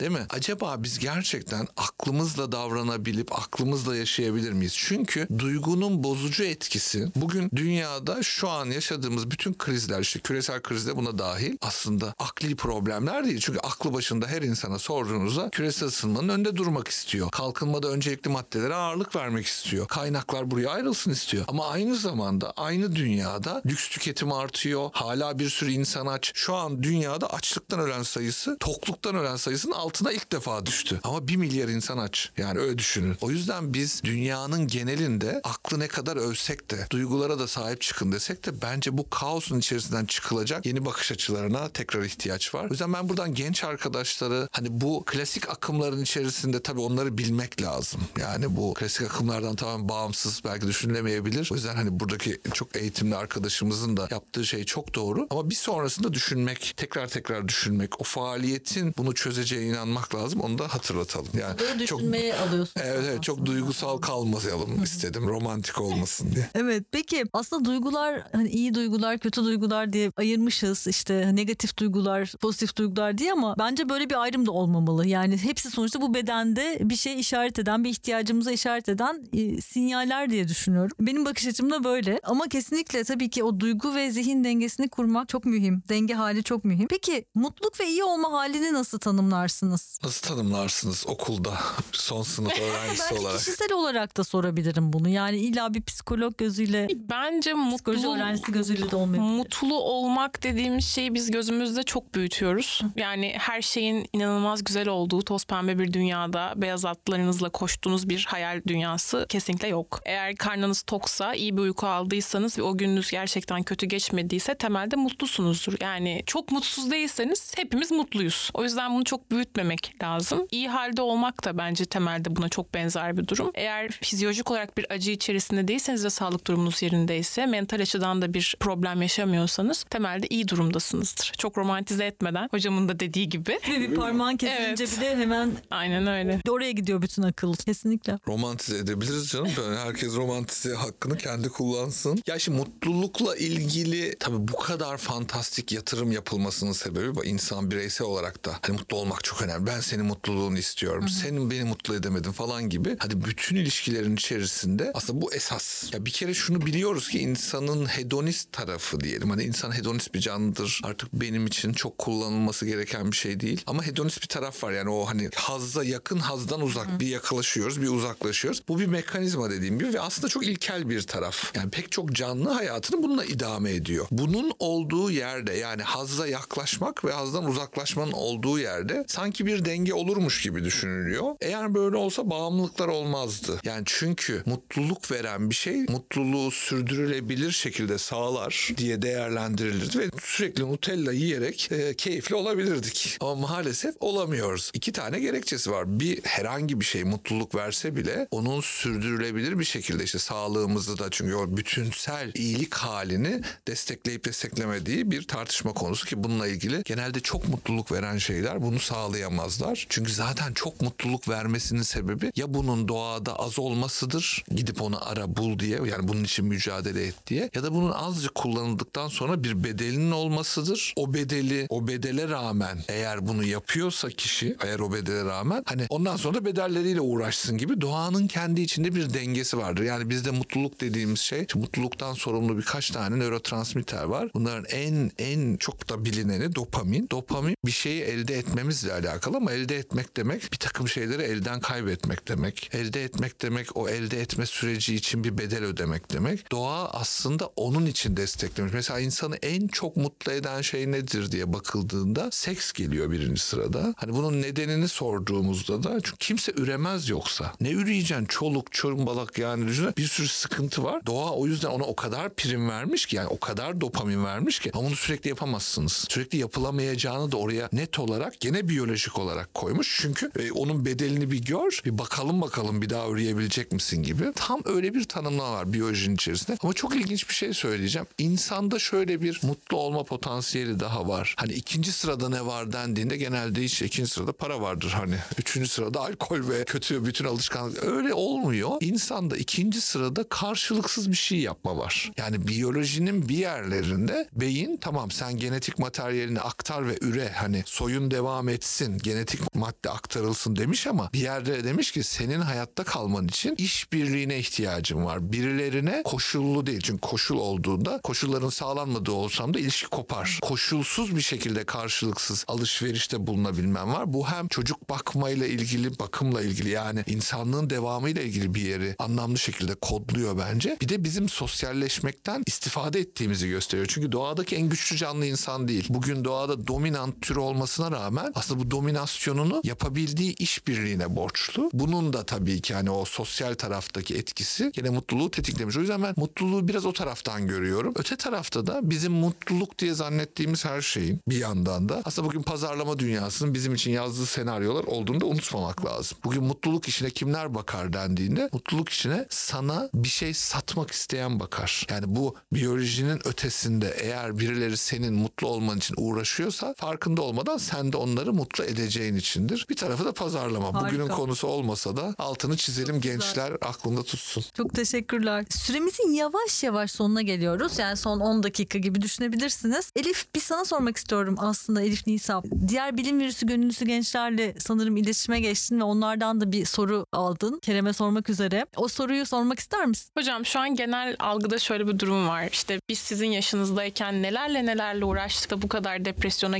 değil 0.00 0.12
mi? 0.12 0.26
Acaba 0.30 0.76
biz 0.78 0.98
gerçekten 0.98 1.68
aklımızla 1.76 2.52
davranabilip 2.52 3.32
aklımızla 3.32 3.96
yaşayabilir 3.96 4.52
miyiz? 4.52 4.74
Çünkü 4.76 5.26
duygunun 5.38 6.04
bozucu 6.04 6.44
etkisi 6.44 7.12
bugün 7.16 7.50
dünyada 7.56 8.22
şu 8.22 8.48
an 8.48 8.66
yaşadığımız 8.66 9.30
bütün 9.30 9.54
krizler 9.54 10.00
işte 10.00 10.20
küresel 10.20 10.62
krizde 10.62 10.96
buna 10.96 11.18
dahil 11.18 11.56
aslında 11.60 12.14
akli 12.18 12.56
problemler 12.56 13.24
değil. 13.24 13.40
Çünkü 13.40 13.58
aklı 13.58 13.92
başında 13.92 14.26
her 14.26 14.42
insana 14.42 14.78
sorduğunuzda 14.78 15.50
küresel 15.50 15.88
ısınmanın 15.88 16.28
önünde 16.28 16.56
durmak 16.56 16.88
istiyor. 16.88 17.30
Kalkınmada 17.30 17.88
öncelikli 17.88 18.28
maddelere 18.28 18.74
ağırlık 18.74 19.16
vermek 19.16 19.46
istiyor. 19.46 19.88
Kaynaklar 19.88 20.50
buraya 20.50 20.68
ayrılsın 20.68 21.10
istiyor. 21.10 21.44
Ama 21.48 21.68
aynı 21.68 21.96
zamanda 21.96 22.52
aynı 22.56 22.96
dünyada 22.96 23.62
lüks 23.66 23.88
tüketim 23.88 24.32
artıyor. 24.32 24.90
Hala 24.92 25.38
bir 25.38 25.50
sürü 25.50 25.70
insan 25.70 26.06
aç. 26.06 26.32
Şu 26.34 26.54
an 26.54 26.82
dünyada 26.82 27.32
açlıktan 27.32 27.80
ölen 27.80 28.02
sayısı 28.02 28.27
tokluktan 28.60 29.14
ölen 29.14 29.36
sayısının 29.36 29.74
altına 29.74 30.12
ilk 30.12 30.32
defa 30.32 30.66
düştü. 30.66 31.00
Ama 31.04 31.28
bir 31.28 31.36
milyar 31.36 31.68
insan 31.68 31.98
aç. 31.98 32.30
Yani 32.36 32.58
öyle 32.58 32.78
düşünün. 32.78 33.16
O 33.20 33.30
yüzden 33.30 33.74
biz 33.74 34.04
dünyanın 34.04 34.66
genelinde 34.66 35.40
aklı 35.44 35.78
ne 35.80 35.88
kadar 35.88 36.16
övsek 36.16 36.70
de 36.70 36.86
duygulara 36.90 37.38
da 37.38 37.48
sahip 37.48 37.80
çıkın 37.80 38.12
desek 38.12 38.46
de 38.46 38.62
bence 38.62 38.98
bu 38.98 39.10
kaosun 39.10 39.58
içerisinden 39.58 40.04
çıkılacak 40.06 40.66
yeni 40.66 40.84
bakış 40.84 41.12
açılarına 41.12 41.68
tekrar 41.68 42.02
ihtiyaç 42.02 42.54
var. 42.54 42.64
O 42.64 42.68
yüzden 42.68 42.92
ben 42.92 43.08
buradan 43.08 43.34
genç 43.34 43.64
arkadaşları 43.64 44.48
hani 44.52 44.68
bu 44.70 45.02
klasik 45.06 45.48
akımların 45.48 46.02
içerisinde 46.02 46.62
tabii 46.62 46.80
onları 46.80 47.18
bilmek 47.18 47.62
lazım. 47.62 48.00
Yani 48.20 48.56
bu 48.56 48.74
klasik 48.74 49.02
akımlardan 49.02 49.56
tamamen 49.56 49.88
bağımsız 49.88 50.40
belki 50.44 50.66
düşünülemeyebilir. 50.66 51.48
O 51.52 51.54
yüzden 51.54 51.76
hani 51.76 52.00
buradaki 52.00 52.40
çok 52.54 52.76
eğitimli 52.76 53.16
arkadaşımızın 53.16 53.96
da 53.96 54.08
yaptığı 54.10 54.46
şey 54.46 54.64
çok 54.64 54.94
doğru. 54.94 55.26
Ama 55.30 55.50
bir 55.50 55.54
sonrasında 55.54 56.12
düşünmek, 56.12 56.74
tekrar 56.76 57.08
tekrar 57.08 57.48
düşünmek, 57.48 58.00
o 58.00 58.04
faaliyetin 58.18 58.94
bunu 58.98 59.14
çözeceğine 59.14 59.66
inanmak 59.68 60.14
lazım. 60.14 60.40
Onu 60.40 60.58
da 60.58 60.68
hatırlatalım. 60.68 61.28
Yani 61.40 61.58
Böyle 61.58 61.86
çok 61.86 61.98
düşünmeye 61.98 62.34
alıyorsun. 62.34 62.80
Evet 62.84 63.04
evet 63.08 63.22
çok 63.22 63.46
duygusal 63.46 63.98
kalmayalım 63.98 64.82
istedim. 64.82 65.28
Romantik 65.28 65.80
olmasın 65.80 66.28
diye. 66.34 66.48
Evet 66.54 66.84
peki 66.92 67.24
aslında 67.32 67.64
duygular 67.64 68.22
hani 68.32 68.48
iyi 68.48 68.74
duygular 68.74 69.18
kötü 69.18 69.44
duygular 69.44 69.92
diye 69.92 70.12
ayırmışız 70.16 70.86
işte 70.86 71.30
negatif 71.34 71.76
duygular 71.76 72.32
pozitif 72.40 72.76
duygular 72.76 73.18
diye 73.18 73.32
ama 73.32 73.54
bence 73.58 73.88
böyle 73.88 74.10
bir 74.10 74.22
ayrım 74.22 74.46
da 74.46 74.52
olmamalı. 74.52 75.06
Yani 75.06 75.36
hepsi 75.38 75.70
sonuçta 75.70 76.00
bu 76.00 76.14
bedende 76.14 76.78
bir 76.80 76.96
şey 76.96 77.20
işaret 77.20 77.58
eden 77.58 77.84
bir 77.84 77.90
ihtiyacımıza 77.90 78.52
işaret 78.52 78.88
eden 78.88 79.24
e, 79.32 79.60
sinyaller 79.60 80.30
diye 80.30 80.48
düşünüyorum. 80.48 80.96
Benim 81.00 81.24
bakış 81.24 81.46
açım 81.46 81.70
da 81.70 81.84
böyle 81.84 82.20
ama 82.22 82.48
kesinlikle 82.48 83.04
tabii 83.04 83.30
ki 83.30 83.42
o 83.44 83.60
duygu 83.60 83.94
ve 83.94 84.10
zihin 84.10 84.44
dengesini 84.44 84.88
kurmak 84.88 85.28
çok 85.28 85.44
mühim. 85.44 85.82
Denge 85.88 86.14
hali 86.14 86.42
çok 86.42 86.64
mühim. 86.64 86.86
Peki 86.88 87.24
mutluluk 87.34 87.80
ve 87.80 87.88
iyi 87.88 88.04
olma 88.08 88.32
halini 88.32 88.72
nasıl 88.72 88.98
tanımlarsınız? 88.98 89.98
Nasıl 90.04 90.28
tanımlarsınız 90.28 91.04
okulda 91.06 91.52
son 91.92 92.22
sınıf 92.22 92.52
öğrencisi 92.60 93.02
Belki 93.10 93.20
olarak? 93.24 93.38
kişisel 93.38 93.72
olarak 93.72 94.16
da 94.16 94.24
sorabilirim 94.24 94.92
bunu. 94.92 95.08
Yani 95.08 95.36
illa 95.36 95.74
bir 95.74 95.82
psikolog 95.82 96.38
gözüyle 96.38 96.88
Bence 96.94 97.54
psikoloji 97.54 98.06
mutlu 98.06 98.14
öğrencisi 98.16 98.52
gözüyle 98.52 98.90
de 98.90 98.96
olmayabilir. 98.96 99.32
Mutlu 99.36 99.80
olmak 99.80 100.42
dediğimiz 100.42 100.86
şeyi 100.86 101.14
biz 101.14 101.30
gözümüzde 101.30 101.82
çok 101.82 102.14
büyütüyoruz. 102.14 102.82
Yani 102.96 103.34
her 103.38 103.62
şeyin 103.62 104.08
inanılmaz 104.12 104.64
güzel 104.64 104.88
olduğu 104.88 105.22
toz 105.22 105.44
pembe 105.44 105.78
bir 105.78 105.92
dünyada 105.92 106.52
beyaz 106.56 106.84
atlarınızla 106.84 107.48
koştuğunuz 107.48 108.08
bir 108.08 108.24
hayal 108.28 108.62
dünyası 108.66 109.26
kesinlikle 109.28 109.68
yok. 109.68 110.00
Eğer 110.04 110.36
karnınız 110.36 110.82
toksa, 110.82 111.34
iyi 111.34 111.56
bir 111.56 111.62
uyku 111.62 111.86
aldıysanız 111.86 112.58
ve 112.58 112.62
o 112.62 112.76
gününüz 112.76 113.10
gerçekten 113.10 113.62
kötü 113.62 113.86
geçmediyse 113.86 114.54
temelde 114.54 114.96
mutlusunuzdur. 114.96 115.74
Yani 115.80 116.22
çok 116.26 116.52
mutsuz 116.52 116.90
değilseniz 116.90 117.52
hepimiz 117.56 117.90
mutluyuz. 117.98 118.50
O 118.54 118.62
yüzden 118.62 118.94
bunu 118.94 119.04
çok 119.04 119.30
büyütmemek 119.30 119.94
lazım. 120.02 120.46
İyi 120.50 120.68
halde 120.68 121.02
olmak 121.02 121.44
da 121.44 121.58
bence 121.58 121.84
temelde 121.84 122.36
buna 122.36 122.48
çok 122.48 122.74
benzer 122.74 123.16
bir 123.16 123.28
durum. 123.28 123.50
Eğer 123.54 123.88
fizyolojik 123.90 124.50
olarak 124.50 124.78
bir 124.78 124.86
acı 124.92 125.10
içerisinde 125.10 125.68
değilseniz 125.68 126.04
ve 126.04 126.10
sağlık 126.10 126.46
durumunuz 126.46 126.82
yerindeyse, 126.82 127.46
mental 127.46 127.80
açıdan 127.80 128.22
da 128.22 128.34
bir 128.34 128.56
problem 128.60 129.02
yaşamıyorsanız 129.02 129.84
temelde 129.90 130.26
iyi 130.26 130.48
durumdasınızdır. 130.48 131.32
Çok 131.38 131.58
romantize 131.58 132.04
etmeden 132.04 132.48
hocamın 132.50 132.88
da 132.88 133.00
dediği 133.00 133.28
gibi. 133.28 133.58
Ve 133.70 133.80
bir 133.80 133.94
parmağın 133.94 134.36
kesilince 134.36 134.84
Evet. 134.84 134.96
bile 135.00 135.16
hemen 135.16 135.52
Aynen 135.70 136.06
öyle. 136.06 136.40
oraya 136.48 136.72
gidiyor 136.72 137.02
bütün 137.02 137.22
akıl. 137.22 137.54
Kesinlikle. 137.54 138.18
Romantize 138.28 138.78
edebiliriz 138.78 139.28
canım. 139.28 139.48
Böyle 139.56 139.76
herkes 139.80 140.16
romantize 140.16 140.74
hakkını 140.74 141.16
kendi 141.16 141.48
kullansın. 141.48 142.22
Ya 142.26 142.38
şimdi 142.38 142.58
mutlulukla 142.58 143.36
ilgili 143.36 144.16
tabii 144.20 144.48
bu 144.48 144.56
kadar 144.56 144.96
fantastik 144.98 145.72
yatırım 145.72 146.12
yapılmasının 146.12 146.72
sebebi 146.72 147.14
bu. 147.14 147.24
insan 147.24 147.70
bireysel 147.88 148.06
olarak 148.06 148.44
da 148.44 148.58
hani 148.62 148.78
mutlu 148.78 148.96
olmak 148.96 149.24
çok 149.24 149.42
önemli. 149.42 149.66
Ben 149.66 149.80
senin 149.80 150.04
mutluluğunu 150.04 150.58
istiyorum. 150.58 151.08
Senin 151.08 151.50
beni 151.50 151.64
mutlu 151.64 151.94
edemedin 151.94 152.32
falan 152.32 152.68
gibi. 152.68 152.96
Hadi 152.98 153.24
bütün 153.24 153.56
ilişkilerin 153.56 154.16
içerisinde 154.16 154.90
aslında 154.94 155.22
bu 155.22 155.34
esas. 155.34 155.94
Ya 155.94 156.04
bir 156.04 156.10
kere 156.10 156.34
şunu 156.34 156.66
biliyoruz 156.66 157.08
ki 157.08 157.18
insanın 157.18 157.86
hedonist 157.86 158.52
tarafı 158.52 159.00
diyelim. 159.00 159.30
Hani 159.30 159.42
insan 159.42 159.76
hedonist 159.76 160.14
bir 160.14 160.20
canlıdır. 160.20 160.80
Artık 160.84 161.12
benim 161.12 161.46
için 161.46 161.72
çok 161.72 161.98
kullanılması 161.98 162.66
gereken 162.66 163.12
bir 163.12 163.16
şey 163.16 163.40
değil. 163.40 163.62
Ama 163.66 163.86
hedonist 163.86 164.22
bir 164.22 164.28
taraf 164.28 164.64
var. 164.64 164.72
Yani 164.72 164.90
o 164.90 165.06
hani 165.06 165.30
hazza 165.34 165.84
yakın 165.84 166.18
hazdan 166.18 166.60
uzak 166.60 167.00
bir 167.00 167.06
yaklaşıyoruz 167.06 167.82
bir 167.82 167.88
uzaklaşıyoruz. 167.88 168.62
Bu 168.68 168.80
bir 168.80 168.86
mekanizma 168.86 169.50
dediğim 169.50 169.78
gibi 169.78 169.94
ve 169.94 170.00
aslında 170.00 170.28
çok 170.28 170.46
ilkel 170.46 170.88
bir 170.88 171.02
taraf. 171.02 171.52
Yani 171.54 171.70
pek 171.70 171.92
çok 171.92 172.12
canlı 172.12 172.50
hayatını 172.50 173.02
bununla 173.02 173.24
idame 173.24 173.70
ediyor. 173.70 174.06
Bunun 174.10 174.52
olduğu 174.58 175.10
yerde 175.10 175.52
yani 175.52 175.82
hazza 175.82 176.26
yaklaşmak 176.26 177.04
ve 177.04 177.12
hazdan 177.12 177.44
uzaklaşmanın 177.78 178.12
olduğu 178.12 178.58
yerde 178.58 179.04
sanki 179.08 179.46
bir 179.46 179.64
denge 179.64 179.94
olurmuş 179.94 180.42
gibi 180.42 180.64
düşünülüyor. 180.64 181.36
Eğer 181.40 181.74
böyle 181.74 181.96
olsa 181.96 182.30
bağımlılıklar 182.30 182.88
olmazdı. 182.88 183.60
Yani 183.64 183.82
çünkü 183.86 184.42
mutluluk 184.46 185.10
veren 185.10 185.50
bir 185.50 185.54
şey 185.54 185.76
mutluluğu 185.88 186.50
sürdürülebilir 186.50 187.50
şekilde 187.50 187.98
sağlar 187.98 188.68
diye 188.76 189.02
değerlendirilirdi 189.02 189.98
ve 189.98 190.10
sürekli 190.20 190.62
Nutella 190.62 191.12
yiyerek 191.12 191.72
e, 191.72 191.94
keyifli 191.94 192.34
olabilirdik. 192.34 193.16
Ama 193.20 193.34
maalesef 193.34 193.94
olamıyoruz. 194.00 194.70
İki 194.74 194.92
tane 194.92 195.20
gerekçesi 195.20 195.70
var. 195.70 196.00
Bir 196.00 196.20
herhangi 196.22 196.80
bir 196.80 196.84
şey 196.84 197.04
mutluluk 197.04 197.54
verse 197.54 197.96
bile 197.96 198.28
onun 198.30 198.60
sürdürülebilir 198.60 199.58
bir 199.58 199.64
şekilde 199.64 200.04
işte 200.04 200.18
sağlığımızı 200.18 200.98
da 200.98 201.08
çünkü 201.10 201.34
o 201.34 201.56
bütünsel 201.56 202.32
iyilik 202.34 202.74
halini 202.74 203.40
destekleyip 203.66 204.24
desteklemediği 204.24 205.10
bir 205.10 205.22
tartışma 205.22 205.72
konusu 205.72 206.06
ki 206.06 206.24
bununla 206.24 206.46
ilgili 206.46 206.82
genelde 206.84 207.20
çok 207.20 207.48
mutluluk 207.68 207.92
veren 207.92 208.18
şeyler 208.18 208.62
bunu 208.62 208.78
sağlayamazlar. 208.78 209.86
Çünkü 209.88 210.12
zaten 210.12 210.52
çok 210.52 210.80
mutluluk 210.80 211.28
vermesinin 211.28 211.82
sebebi 211.82 212.32
ya 212.36 212.54
bunun 212.54 212.88
doğada 212.88 213.38
az 213.38 213.58
olmasıdır 213.58 214.44
gidip 214.54 214.82
onu 214.82 215.08
ara 215.08 215.36
bul 215.36 215.58
diye 215.58 215.78
yani 215.86 216.08
bunun 216.08 216.24
için 216.24 216.44
mücadele 216.44 217.06
et 217.06 217.26
diye 217.26 217.50
ya 217.54 217.62
da 217.62 217.74
bunun 217.74 217.90
azıcık 217.90 218.34
kullanıldığı 218.34 218.78
kazanıldıktan 218.78 219.08
sonra 219.08 219.44
bir 219.44 219.64
bedelinin 219.64 220.10
olmasıdır. 220.10 220.94
O 220.96 221.14
bedeli 221.14 221.66
o 221.68 221.88
bedele 221.88 222.28
rağmen 222.28 222.78
eğer 222.88 223.28
bunu 223.28 223.44
yapıyorsa 223.44 224.10
kişi 224.10 224.56
eğer 224.64 224.78
o 224.78 224.92
bedele 224.92 225.24
rağmen 225.24 225.62
hani 225.66 225.86
ondan 225.88 226.16
sonra 226.16 226.34
da 226.34 226.44
bedelleriyle 226.44 227.00
uğraşsın 227.00 227.58
gibi 227.58 227.80
doğanın 227.80 228.26
kendi 228.26 228.60
içinde 228.60 228.94
bir 228.94 229.14
dengesi 229.14 229.58
vardır. 229.58 229.82
Yani 229.82 230.10
bizde 230.10 230.30
mutluluk 230.30 230.80
dediğimiz 230.80 231.20
şey 231.20 231.46
mutluluktan 231.54 232.14
sorumlu 232.14 232.58
birkaç 232.58 232.90
tane 232.90 233.16
nörotransmitter 233.16 234.04
var. 234.04 234.30
Bunların 234.34 234.64
en 234.64 235.10
en 235.18 235.56
çok 235.56 235.88
da 235.88 236.04
bilineni 236.04 236.54
dopamin. 236.54 237.08
Dopamin 237.10 237.56
bir 237.66 237.70
şeyi 237.70 238.02
elde 238.02 238.38
etmemizle 238.38 238.92
alakalı 238.92 239.36
ama 239.36 239.52
elde 239.52 239.76
etmek 239.76 240.16
demek 240.16 240.52
bir 240.52 240.56
takım 240.56 240.88
şeyleri 240.88 241.22
elden 241.22 241.60
kaybetmek 241.60 242.28
demek. 242.28 242.70
Elde 242.72 243.04
etmek 243.04 243.42
demek 243.42 243.76
o 243.76 243.88
elde 243.88 244.20
etme 244.20 244.46
süreci 244.46 244.94
için 244.94 245.24
bir 245.24 245.38
bedel 245.38 245.64
ödemek 245.64 246.12
demek. 246.12 246.52
Doğa 246.52 246.88
aslında 246.90 247.46
onun 247.46 247.86
için 247.86 248.16
desteklemiş. 248.16 248.72
Mesela 248.72 249.00
insanı 249.00 249.36
en 249.36 249.68
çok 249.68 249.96
mutlu 249.96 250.32
eden 250.32 250.60
şey 250.60 250.92
nedir 250.92 251.32
diye 251.32 251.52
bakıldığında 251.52 252.30
seks 252.30 252.72
geliyor 252.72 253.10
birinci 253.10 253.40
sırada. 253.40 253.94
Hani 253.96 254.12
bunun 254.12 254.42
nedenini 254.42 254.88
sorduğumuzda 254.88 255.82
da 255.82 256.00
çünkü 256.00 256.18
kimse 256.18 256.52
üremez 256.56 257.08
yoksa. 257.08 257.52
Ne 257.60 257.70
üreyeceksin? 257.70 258.26
Çoluk, 258.26 258.72
çorumbalak 258.72 259.38
yani 259.38 259.68
düşünün. 259.68 259.94
Bir 259.96 260.06
sürü 260.06 260.28
sıkıntı 260.28 260.84
var. 260.84 261.06
Doğa 261.06 261.30
o 261.30 261.46
yüzden 261.46 261.68
ona 261.68 261.84
o 261.84 261.96
kadar 261.96 262.34
prim 262.34 262.68
vermiş 262.68 263.06
ki 263.06 263.16
yani 263.16 263.28
o 263.28 263.40
kadar 263.40 263.80
dopamin 263.80 264.24
vermiş 264.24 264.58
ki 264.58 264.70
ama 264.74 264.86
bunu 264.86 264.96
sürekli 264.96 265.28
yapamazsınız. 265.28 266.06
Sürekli 266.08 266.38
yapılamayacağını 266.38 267.32
da 267.32 267.36
oraya 267.48 267.68
net 267.72 267.98
olarak 267.98 268.40
gene 268.40 268.68
biyolojik 268.68 269.18
olarak 269.18 269.54
koymuş. 269.54 269.98
Çünkü 270.02 270.30
e, 270.38 270.52
onun 270.52 270.84
bedelini 270.84 271.30
bir 271.30 271.44
gör. 271.44 271.80
Bir 271.84 271.98
bakalım 271.98 272.40
bakalım 272.40 272.82
bir 272.82 272.90
daha 272.90 273.08
üreyebilecek 273.08 273.72
misin 273.72 274.02
gibi. 274.02 274.24
Tam 274.34 274.60
öyle 274.64 274.94
bir 274.94 275.04
tanımlama 275.04 275.52
var 275.52 275.72
biyolojinin 275.72 276.14
içerisinde. 276.14 276.56
Ama 276.62 276.72
çok 276.72 276.96
ilginç 276.96 277.28
bir 277.28 277.34
şey 277.34 277.54
söyleyeceğim. 277.54 278.06
İnsanda 278.18 278.78
şöyle 278.78 279.22
bir 279.22 279.40
mutlu 279.42 279.76
olma 279.76 280.04
potansiyeli 280.04 280.80
daha 280.80 281.08
var. 281.08 281.34
Hani 281.38 281.52
ikinci 281.52 281.92
sırada 281.92 282.28
ne 282.28 282.46
var 282.46 282.72
dendiğinde 282.72 283.16
genelde 283.16 283.62
hiç 283.62 283.82
ikinci 283.82 284.10
sırada 284.10 284.32
para 284.32 284.60
vardır 284.60 284.90
hani. 284.96 285.16
Üçüncü 285.38 285.68
sırada 285.68 286.00
alkol 286.00 286.48
ve 286.48 286.64
kötü 286.64 287.04
bütün 287.04 287.24
alışkanlık. 287.24 287.84
Öyle 287.84 288.14
olmuyor. 288.14 288.70
İnsanda 288.80 289.36
ikinci 289.36 289.80
sırada 289.80 290.28
karşılıksız 290.28 291.10
bir 291.10 291.16
şey 291.16 291.38
yapma 291.38 291.76
var. 291.76 292.12
Yani 292.16 292.48
biyolojinin 292.48 293.28
bir 293.28 293.38
yerlerinde 293.38 294.28
beyin 294.32 294.76
tamam 294.76 295.10
sen 295.10 295.36
genetik 295.36 295.78
materyalini 295.78 296.40
aktar 296.40 296.88
ve 296.88 296.98
üre 297.00 297.28
hani 297.38 297.62
soyun 297.66 298.10
devam 298.10 298.48
etsin 298.48 298.98
genetik 298.98 299.54
madde 299.54 299.90
aktarılsın 299.90 300.56
demiş 300.56 300.86
ama 300.86 301.10
bir 301.12 301.20
yerde 301.20 301.64
demiş 301.64 301.92
ki 301.92 302.02
senin 302.02 302.40
hayatta 302.40 302.84
kalman 302.84 303.28
için 303.28 303.54
işbirliğine 303.58 304.38
ihtiyacın 304.38 305.04
var. 305.04 305.32
Birilerine 305.32 306.02
koşullu 306.04 306.66
değil. 306.66 306.80
Çünkü 306.80 307.00
koşul 307.00 307.36
olduğunda 307.36 308.00
koşulların 308.02 308.48
sağlanmadığı 308.48 309.12
olsam 309.12 309.54
da 309.54 309.58
ilişki 309.58 309.88
kopar. 309.88 310.38
Koşulsuz 310.42 311.16
bir 311.16 311.20
şekilde 311.20 311.64
karşılıksız 311.64 312.44
alışverişte 312.48 313.26
bulunabilmem 313.26 313.92
var. 313.92 314.12
Bu 314.12 314.28
hem 314.28 314.48
çocuk 314.48 314.90
bakmayla 314.90 315.46
ilgili, 315.46 315.98
bakımla 315.98 316.42
ilgili 316.42 316.68
yani 316.68 317.04
insanlığın 317.06 317.70
devamıyla 317.70 318.22
ilgili 318.22 318.54
bir 318.54 318.62
yeri 318.62 318.96
anlamlı 318.98 319.38
şekilde 319.38 319.74
kodluyor 319.74 320.38
bence. 320.38 320.76
Bir 320.80 320.88
de 320.88 321.04
bizim 321.04 321.28
sosyalleşmekten 321.28 322.42
istifade 322.46 323.00
ettiğimizi 323.00 323.48
gösteriyor. 323.48 323.86
Çünkü 323.90 324.12
doğadaki 324.12 324.56
en 324.56 324.68
güçlü 324.68 324.96
canlı 324.96 325.26
insan 325.26 325.68
değil. 325.68 325.86
Bugün 325.88 326.24
doğada 326.24 326.66
dominant 326.66 327.27
tür 327.28 327.36
olmasına 327.36 327.90
rağmen 327.90 328.32
aslında 328.34 328.60
bu 328.60 328.70
dominasyonunu 328.70 329.60
yapabildiği 329.64 330.36
işbirliğine 330.36 331.16
borçlu. 331.16 331.70
Bunun 331.72 332.12
da 332.12 332.26
tabii 332.26 332.60
ki 332.60 332.74
hani 332.74 332.90
o 332.90 333.04
sosyal 333.04 333.54
taraftaki 333.54 334.14
etkisi 334.14 334.72
gene 334.74 334.90
mutluluğu 334.90 335.30
tetiklemiş. 335.30 335.76
O 335.76 335.80
yüzden 335.80 336.02
ben 336.02 336.14
mutluluğu 336.16 336.68
biraz 336.68 336.86
o 336.86 336.92
taraftan 336.92 337.46
görüyorum. 337.46 337.94
Öte 337.96 338.16
tarafta 338.16 338.66
da 338.66 338.90
bizim 338.90 339.12
mutluluk 339.12 339.78
diye 339.78 339.94
zannettiğimiz 339.94 340.64
her 340.64 340.80
şeyin 340.80 341.20
bir 341.28 341.36
yandan 341.36 341.88
da 341.88 342.02
aslında 342.04 342.28
bugün 342.28 342.42
pazarlama 342.42 342.98
dünyasının 342.98 343.54
bizim 343.54 343.74
için 343.74 343.90
yazdığı 343.90 344.26
senaryolar 344.26 344.84
olduğunu 344.84 345.20
da 345.20 345.26
unutmamak 345.26 345.84
lazım. 345.84 346.18
Bugün 346.24 346.44
mutluluk 346.44 346.88
işine 346.88 347.10
kimler 347.10 347.54
bakar 347.54 347.92
dendiğinde 347.92 348.48
mutluluk 348.52 348.88
işine 348.88 349.26
sana 349.30 349.90
bir 349.94 350.08
şey 350.08 350.34
satmak 350.34 350.90
isteyen 350.90 351.40
bakar. 351.40 351.86
Yani 351.90 352.04
bu 352.06 352.34
biyolojinin 352.52 353.28
ötesinde 353.28 353.96
eğer 354.00 354.38
birileri 354.38 354.76
senin 354.76 355.14
mutlu 355.14 355.48
olman 355.48 355.78
için 355.78 355.94
uğraşıyorsa 355.98 356.74
farkında 356.76 357.17
olmadan 357.20 357.56
sen 357.56 357.92
de 357.92 357.96
onları 357.96 358.32
mutlu 358.32 358.64
edeceğin 358.64 359.16
içindir. 359.16 359.66
Bir 359.70 359.76
tarafı 359.76 360.04
da 360.04 360.12
pazarlama. 360.14 360.66
Harika. 360.74 360.86
Bugünün 360.86 361.08
konusu 361.08 361.46
olmasa 361.48 361.96
da 361.96 362.14
altını 362.18 362.56
çizelim 362.56 362.94
Çok 362.94 363.02
güzel. 363.02 363.16
gençler 363.18 363.52
aklında 363.52 364.02
tutsun. 364.02 364.44
Çok 364.56 364.74
teşekkürler. 364.74 365.44
Süremizin 365.50 366.12
yavaş 366.12 366.62
yavaş 366.62 366.90
sonuna 366.90 367.22
geliyoruz. 367.22 367.78
Yani 367.78 367.96
son 367.96 368.20
10 368.20 368.42
dakika 368.42 368.78
gibi 368.78 369.02
düşünebilirsiniz. 369.02 369.90
Elif 369.96 370.34
bir 370.34 370.40
sana 370.40 370.64
sormak 370.64 370.96
istiyorum 370.96 371.34
aslında 371.38 371.82
Elif 371.82 372.06
Nisa. 372.06 372.42
Diğer 372.68 372.96
bilim 372.96 373.20
virüsü 373.20 373.46
gönüllüsü 373.46 373.84
gençlerle 373.84 374.54
sanırım 374.58 374.96
iletişime 374.96 375.40
geçtin 375.40 375.80
ve 375.80 375.84
onlardan 375.84 376.40
da 376.40 376.52
bir 376.52 376.64
soru 376.64 377.06
aldın. 377.12 377.58
Kerem'e 377.62 377.92
sormak 377.92 378.30
üzere. 378.30 378.66
O 378.76 378.88
soruyu 378.88 379.26
sormak 379.26 379.58
ister 379.58 379.86
misin? 379.86 380.10
Hocam 380.18 380.46
şu 380.46 380.60
an 380.60 380.74
genel 380.74 381.16
algıda 381.18 381.58
şöyle 381.58 381.86
bir 381.86 381.98
durum 381.98 382.28
var. 382.28 382.48
İşte 382.52 382.80
biz 382.88 382.98
sizin 382.98 383.26
yaşınızdayken 383.26 384.22
nelerle 384.22 384.66
nelerle 384.66 385.04
uğraştık 385.04 385.50
da 385.50 385.62
bu 385.62 385.68
kadar 385.68 386.04
depresyona 386.04 386.58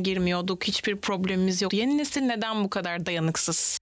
girmiyorduk. 0.49 0.65
Hiçbir 0.65 0.97
problemimiz 0.97 1.63
yok. 1.63 1.73
Yeni 1.73 1.99
nesil 1.99 2.21
neden 2.21 2.65
bu 2.65 2.71
kadar 2.71 3.07
dayanıksız? 3.07 3.79